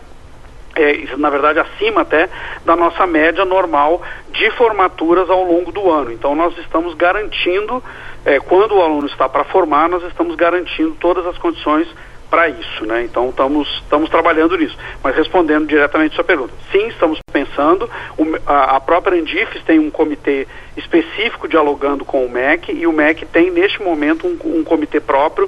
é, 0.75 1.15
na 1.17 1.29
verdade 1.29 1.59
acima 1.59 2.01
até 2.01 2.29
da 2.65 2.75
nossa 2.75 3.05
média 3.05 3.43
normal 3.45 4.01
de 4.31 4.49
formaturas 4.51 5.29
ao 5.29 5.43
longo 5.43 5.71
do 5.71 5.89
ano. 5.91 6.11
Então 6.11 6.35
nós 6.35 6.57
estamos 6.57 6.93
garantindo, 6.93 7.83
é, 8.25 8.39
quando 8.39 8.75
o 8.75 8.81
aluno 8.81 9.07
está 9.07 9.27
para 9.27 9.43
formar, 9.43 9.89
nós 9.89 10.03
estamos 10.03 10.35
garantindo 10.35 10.95
todas 10.99 11.25
as 11.25 11.37
condições 11.37 11.87
para 12.31 12.47
isso, 12.47 12.85
né? 12.85 13.03
Então 13.03 13.29
estamos, 13.29 13.67
estamos 13.83 14.09
trabalhando 14.09 14.55
nisso. 14.57 14.77
Mas 15.03 15.13
respondendo 15.15 15.67
diretamente 15.67 16.13
a 16.13 16.15
sua 16.15 16.23
pergunta, 16.23 16.53
sim, 16.71 16.87
estamos 16.87 17.19
pensando. 17.31 17.89
O, 18.17 18.23
a, 18.47 18.77
a, 18.77 18.79
própria 18.79 19.19
Andifes 19.19 19.61
tem 19.63 19.77
um 19.77 19.91
comitê 19.91 20.47
específico 20.75 21.47
dialogando 21.47 22.05
com 22.05 22.25
o 22.25 22.29
MEC 22.29 22.71
e 22.71 22.87
o 22.87 22.93
MEC 22.93 23.25
tem 23.25 23.51
neste 23.51 23.81
momento 23.81 24.27
um, 24.27 24.59
um 24.59 24.63
comitê 24.63 24.99
próprio 24.99 25.47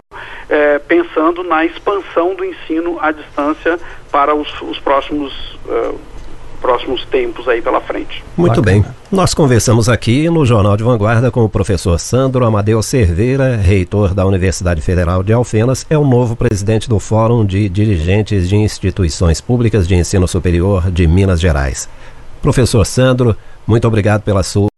é, 0.49 0.79
pensando 0.79 1.43
na 1.43 1.65
expansão 1.65 2.35
do 2.35 2.43
ensino 2.43 2.97
à 2.99 3.11
distância 3.11 3.79
para 4.11 4.35
os, 4.35 4.49
os 4.61 4.79
próximos 4.79 5.33
uh, 5.65 5.97
próximos 6.63 7.03
tempos 7.05 7.45
aí 7.49 7.61
pela 7.61 7.81
frente. 7.81 8.23
Muito 8.37 8.61
Bacana. 8.61 8.83
bem. 8.83 8.85
Nós 9.11 9.33
conversamos 9.33 9.89
aqui 9.89 10.29
no 10.29 10.45
Jornal 10.45 10.77
de 10.77 10.83
Vanguarda 10.83 11.29
com 11.29 11.43
o 11.43 11.49
professor 11.49 11.99
Sandro 11.99 12.45
Amadeu 12.45 12.81
Cerveira, 12.81 13.57
reitor 13.57 14.13
da 14.13 14.25
Universidade 14.25 14.79
Federal 14.79 15.21
de 15.21 15.33
Alfenas, 15.33 15.85
é 15.89 15.97
o 15.97 16.05
novo 16.05 16.37
presidente 16.37 16.87
do 16.87 16.99
Fórum 16.99 17.45
de 17.45 17.67
Dirigentes 17.67 18.47
de 18.47 18.55
Instituições 18.55 19.41
Públicas 19.41 19.85
de 19.85 19.95
Ensino 19.95 20.25
Superior 20.25 20.89
de 20.89 21.05
Minas 21.05 21.41
Gerais. 21.41 21.89
Professor 22.41 22.85
Sandro, 22.85 23.35
muito 23.65 23.87
obrigado 23.87 24.21
pela 24.21 24.43
sua 24.43 24.69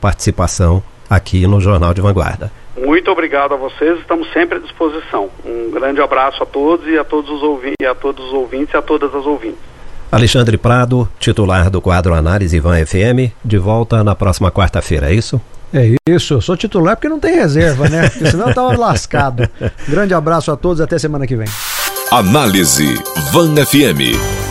participação 0.00 0.82
aqui 1.08 1.46
no 1.46 1.60
Jornal 1.60 1.94
de 1.94 2.00
Vanguarda. 2.00 2.50
Muito 2.76 3.10
obrigado 3.10 3.54
a 3.54 3.56
vocês, 3.56 3.98
estamos 4.00 4.30
sempre 4.32 4.58
à 4.58 4.60
disposição. 4.60 5.30
Um 5.44 5.70
grande 5.70 6.00
abraço 6.00 6.42
a 6.42 6.46
todos 6.46 6.86
e 6.86 6.98
a 6.98 7.04
todos 7.04 7.30
os, 7.30 7.42
ouvi 7.42 7.72
a 7.88 7.94
todos 7.94 8.24
os 8.26 8.32
ouvintes 8.32 8.74
e 8.74 8.76
a 8.76 8.82
todas 8.82 9.14
as 9.14 9.24
ouvintes. 9.24 9.60
Alexandre 10.12 10.56
Prado, 10.56 11.08
titular 11.18 11.70
do 11.70 11.80
quadro 11.80 12.14
Análise 12.14 12.60
Van 12.60 12.84
FM, 12.84 13.32
de 13.44 13.58
volta 13.58 14.04
na 14.04 14.14
próxima 14.14 14.50
quarta-feira, 14.52 15.10
é 15.10 15.14
isso? 15.14 15.40
É 15.74 15.94
isso, 16.08 16.34
eu 16.34 16.40
sou 16.40 16.56
titular 16.56 16.96
porque 16.96 17.08
não 17.08 17.18
tem 17.18 17.34
reserva, 17.34 17.88
né? 17.88 18.08
Porque 18.08 18.26
senão 18.26 18.48
eu 18.48 18.54
tava 18.54 18.76
lascado. 18.76 19.48
Grande 19.88 20.14
abraço 20.14 20.52
a 20.52 20.56
todos, 20.56 20.80
até 20.80 20.98
semana 20.98 21.26
que 21.26 21.34
vem. 21.34 21.48
Análise 22.12 22.94
Van 23.32 23.54
FM. 23.56 24.45